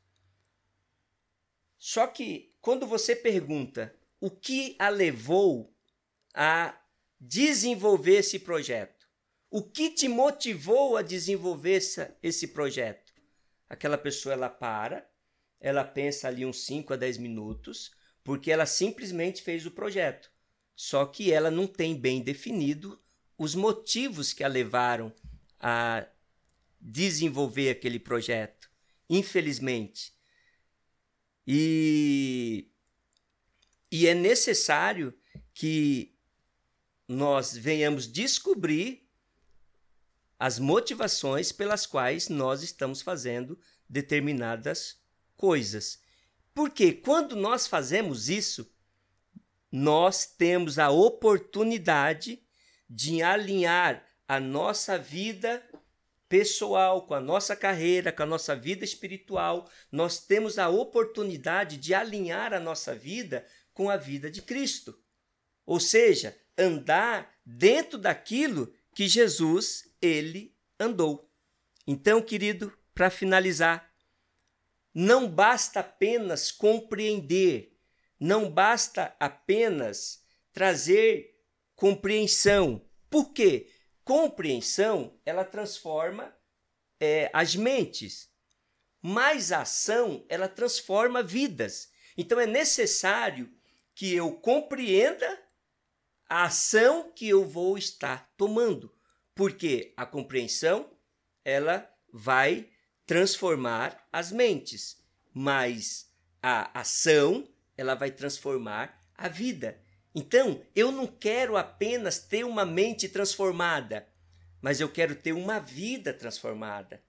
Só 1.87 2.07
que 2.07 2.51
quando 2.59 2.87
você 2.87 3.15
pergunta 3.15 3.95
o 4.19 4.31
que 4.31 4.75
a 4.79 4.89
levou 4.89 5.71
a 6.33 6.75
desenvolver 7.19 8.15
esse 8.15 8.39
projeto, 8.39 9.05
o 9.51 9.61
que 9.61 9.91
te 9.91 10.07
motivou 10.07 10.97
a 10.97 11.03
desenvolver 11.03 11.79
esse 12.23 12.47
projeto? 12.47 13.13
aquela 13.69 13.99
pessoa 13.99 14.33
ela 14.33 14.49
para, 14.49 15.07
ela 15.59 15.83
pensa 15.83 16.27
ali 16.27 16.43
uns 16.43 16.65
5 16.65 16.93
a 16.93 16.95
10 16.95 17.19
minutos, 17.19 17.91
porque 18.23 18.49
ela 18.49 18.65
simplesmente 18.65 19.43
fez 19.43 19.67
o 19.67 19.71
projeto. 19.71 20.31
Só 20.75 21.05
que 21.05 21.31
ela 21.31 21.51
não 21.51 21.67
tem 21.67 21.95
bem 21.95 22.19
definido 22.19 22.99
os 23.37 23.53
motivos 23.53 24.33
que 24.33 24.43
a 24.43 24.47
levaram 24.47 25.13
a 25.59 26.07
desenvolver 26.81 27.69
aquele 27.69 27.99
projeto, 27.99 28.71
infelizmente. 29.07 30.14
E, 31.47 32.71
e 33.91 34.07
é 34.07 34.13
necessário 34.13 35.13
que 35.53 36.15
nós 37.07 37.55
venhamos 37.55 38.07
descobrir 38.11 39.07
as 40.39 40.59
motivações 40.59 41.51
pelas 41.51 41.85
quais 41.85 42.29
nós 42.29 42.61
estamos 42.63 43.01
fazendo 43.01 43.57
determinadas 43.87 44.99
coisas. 45.37 45.99
Porque 46.53 46.93
quando 46.93 47.35
nós 47.35 47.67
fazemos 47.67 48.29
isso, 48.29 48.69
nós 49.71 50.25
temos 50.25 50.79
a 50.79 50.89
oportunidade 50.89 52.41
de 52.89 53.21
alinhar 53.21 54.05
a 54.27 54.39
nossa 54.39 54.97
vida 54.97 55.63
pessoal, 56.27 57.05
com 57.05 57.13
a 57.13 57.19
nossa 57.19 57.55
carreira, 57.55 58.11
com 58.11 58.23
a 58.23 58.25
nossa 58.25 58.55
vida 58.55 58.83
espiritual. 58.83 59.69
Nós 59.91 60.19
temos 60.19 60.57
a 60.57 60.69
oportunidade 60.69 61.77
de 61.77 61.93
alinhar 61.93 62.53
a 62.53 62.59
nossa 62.59 62.95
vida 62.95 63.45
com 63.73 63.89
a 63.89 63.97
vida 63.97 64.29
de 64.29 64.41
Cristo. 64.41 64.97
Ou 65.65 65.79
seja, 65.79 66.37
andar 66.57 67.33
dentro 67.45 67.97
daquilo 67.97 68.73
que 68.93 69.07
Jesus 69.07 69.91
ele 70.01 70.55
andou. 70.79 71.29
Então, 71.85 72.21
querido, 72.21 72.71
para 72.93 73.09
finalizar, 73.09 73.91
não 74.93 75.29
basta 75.29 75.81
apenas 75.81 76.51
compreender, 76.51 77.77
não 78.19 78.49
basta 78.49 79.15
apenas 79.19 80.23
trazer 80.53 81.37
compreensão. 81.75 82.81
Por 83.09 83.33
quê? 83.33 83.69
Compreensão 84.05 85.19
ela 85.25 85.43
transforma 85.43 86.33
é, 86.99 87.29
as 87.33 87.55
mentes, 87.55 88.29
mas 89.01 89.51
a 89.51 89.61
ação 89.63 90.25
ela 90.29 90.47
transforma 90.47 91.21
vidas. 91.21 91.91
Então 92.15 92.39
é 92.39 92.45
necessário 92.45 93.51
que 93.93 94.13
eu 94.13 94.31
compreenda 94.33 95.43
a 96.29 96.43
ação 96.43 97.11
que 97.11 97.27
eu 97.27 97.45
vou 97.45 97.77
estar 97.77 98.31
tomando 98.37 98.93
Porque 99.33 99.93
a 99.97 100.05
compreensão, 100.05 100.89
ela 101.43 101.91
vai 102.13 102.69
transformar 103.05 104.07
as 104.11 104.31
mentes, 104.31 105.03
mas 105.33 106.09
a 106.41 106.79
ação, 106.79 107.47
ela 107.75 107.95
vai 107.95 108.11
transformar 108.11 108.97
a 109.13 109.27
vida. 109.27 109.83
Então, 110.15 110.65
eu 110.73 110.93
não 110.93 111.05
quero 111.05 111.57
apenas 111.57 112.19
ter 112.19 112.45
uma 112.45 112.65
mente 112.65 113.09
transformada, 113.09 114.07
mas 114.61 114.79
eu 114.79 114.89
quero 114.89 115.13
ter 115.13 115.33
uma 115.33 115.59
vida 115.59 116.13
transformada. 116.13 117.03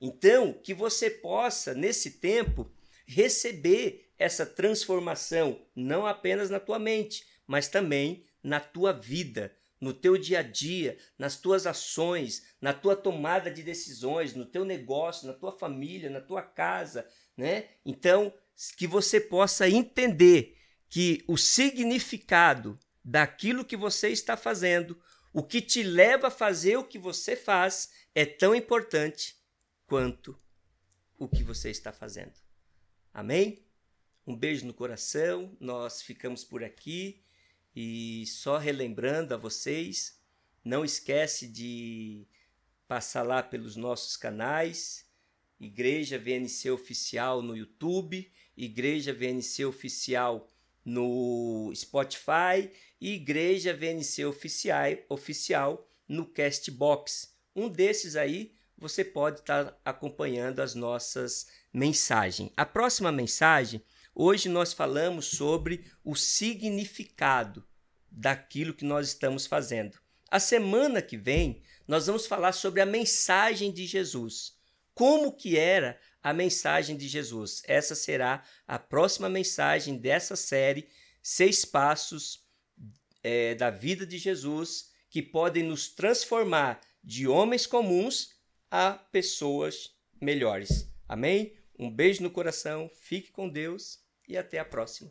Então, 0.00 0.52
que 0.52 0.74
você 0.74 1.08
possa, 1.08 1.72
nesse 1.72 2.18
tempo, 2.18 2.68
receber 3.06 4.12
essa 4.18 4.44
transformação, 4.44 5.64
não 5.76 6.04
apenas 6.04 6.50
na 6.50 6.58
tua 6.58 6.80
mente, 6.80 7.24
mas 7.46 7.68
também 7.68 8.26
na 8.42 8.58
tua 8.58 8.92
vida, 8.92 9.56
no 9.80 9.92
teu 9.94 10.18
dia 10.18 10.40
a 10.40 10.42
dia, 10.42 10.98
nas 11.16 11.36
tuas 11.36 11.64
ações, 11.64 12.42
na 12.60 12.72
tua 12.72 12.96
tomada 12.96 13.52
de 13.52 13.62
decisões, 13.62 14.34
no 14.34 14.44
teu 14.44 14.64
negócio, 14.64 15.28
na 15.28 15.32
tua 15.32 15.52
família, 15.52 16.10
na 16.10 16.20
tua 16.20 16.42
casa, 16.42 17.06
né? 17.36 17.68
Então, 17.84 18.34
que 18.76 18.86
você 18.86 19.20
possa 19.20 19.68
entender 19.68 20.56
que 20.92 21.24
o 21.26 21.38
significado 21.38 22.78
daquilo 23.02 23.64
que 23.64 23.78
você 23.78 24.10
está 24.10 24.36
fazendo, 24.36 25.00
o 25.32 25.42
que 25.42 25.62
te 25.62 25.82
leva 25.82 26.26
a 26.26 26.30
fazer 26.30 26.76
o 26.76 26.84
que 26.84 26.98
você 26.98 27.34
faz, 27.34 27.90
é 28.14 28.26
tão 28.26 28.54
importante 28.54 29.42
quanto 29.86 30.38
o 31.18 31.26
que 31.26 31.42
você 31.42 31.70
está 31.70 31.94
fazendo. 31.94 32.34
Amém? 33.10 33.64
Um 34.26 34.36
beijo 34.36 34.66
no 34.66 34.74
coração, 34.74 35.56
nós 35.58 36.02
ficamos 36.02 36.44
por 36.44 36.62
aqui 36.62 37.24
e 37.74 38.26
só 38.26 38.58
relembrando 38.58 39.32
a 39.32 39.38
vocês, 39.38 40.20
não 40.62 40.84
esquece 40.84 41.48
de 41.48 42.28
passar 42.86 43.22
lá 43.22 43.42
pelos 43.42 43.76
nossos 43.76 44.14
canais, 44.14 45.08
Igreja 45.58 46.18
VNC 46.18 46.70
Oficial 46.70 47.40
no 47.40 47.56
YouTube, 47.56 48.30
Igreja 48.54 49.14
VNC 49.14 49.64
Oficial 49.64 50.52
no 50.84 51.72
Spotify 51.74 52.70
e 53.00 53.14
Igreja 53.14 53.74
VNC 53.74 54.24
Oficial, 54.24 54.90
oficial 55.08 55.88
no 56.08 56.26
Castbox. 56.26 57.34
Um 57.54 57.68
desses 57.68 58.16
aí 58.16 58.54
você 58.76 59.04
pode 59.04 59.40
estar 59.40 59.78
acompanhando 59.84 60.60
as 60.60 60.74
nossas 60.74 61.46
mensagens. 61.72 62.50
A 62.56 62.66
próxima 62.66 63.12
mensagem, 63.12 63.82
hoje 64.14 64.48
nós 64.48 64.72
falamos 64.72 65.26
sobre 65.26 65.84
o 66.04 66.16
significado 66.16 67.64
daquilo 68.10 68.74
que 68.74 68.84
nós 68.84 69.08
estamos 69.08 69.46
fazendo. 69.46 69.98
A 70.30 70.40
semana 70.40 71.00
que 71.00 71.16
vem, 71.16 71.62
nós 71.86 72.06
vamos 72.06 72.26
falar 72.26 72.52
sobre 72.52 72.80
a 72.80 72.86
mensagem 72.86 73.70
de 73.70 73.86
Jesus. 73.86 74.56
Como 74.94 75.32
que 75.32 75.56
era 75.56 75.98
a 76.22 76.32
mensagem 76.32 76.96
de 76.96 77.08
Jesus. 77.08 77.62
Essa 77.66 77.94
será 77.94 78.44
a 78.66 78.78
próxima 78.78 79.28
mensagem 79.28 79.96
dessa 79.96 80.36
série, 80.36 80.88
Seis 81.22 81.64
Passos 81.64 82.46
é, 83.22 83.54
da 83.54 83.70
Vida 83.70 84.06
de 84.06 84.18
Jesus, 84.18 84.90
que 85.10 85.22
podem 85.22 85.62
nos 85.62 85.88
transformar 85.88 86.80
de 87.02 87.26
homens 87.26 87.66
comuns 87.66 88.30
a 88.70 88.92
pessoas 88.92 89.90
melhores. 90.20 90.88
Amém? 91.08 91.56
Um 91.78 91.90
beijo 91.90 92.22
no 92.22 92.30
coração, 92.30 92.90
fique 92.94 93.30
com 93.30 93.48
Deus 93.48 93.98
e 94.28 94.36
até 94.36 94.58
a 94.58 94.64
próxima. 94.64 95.10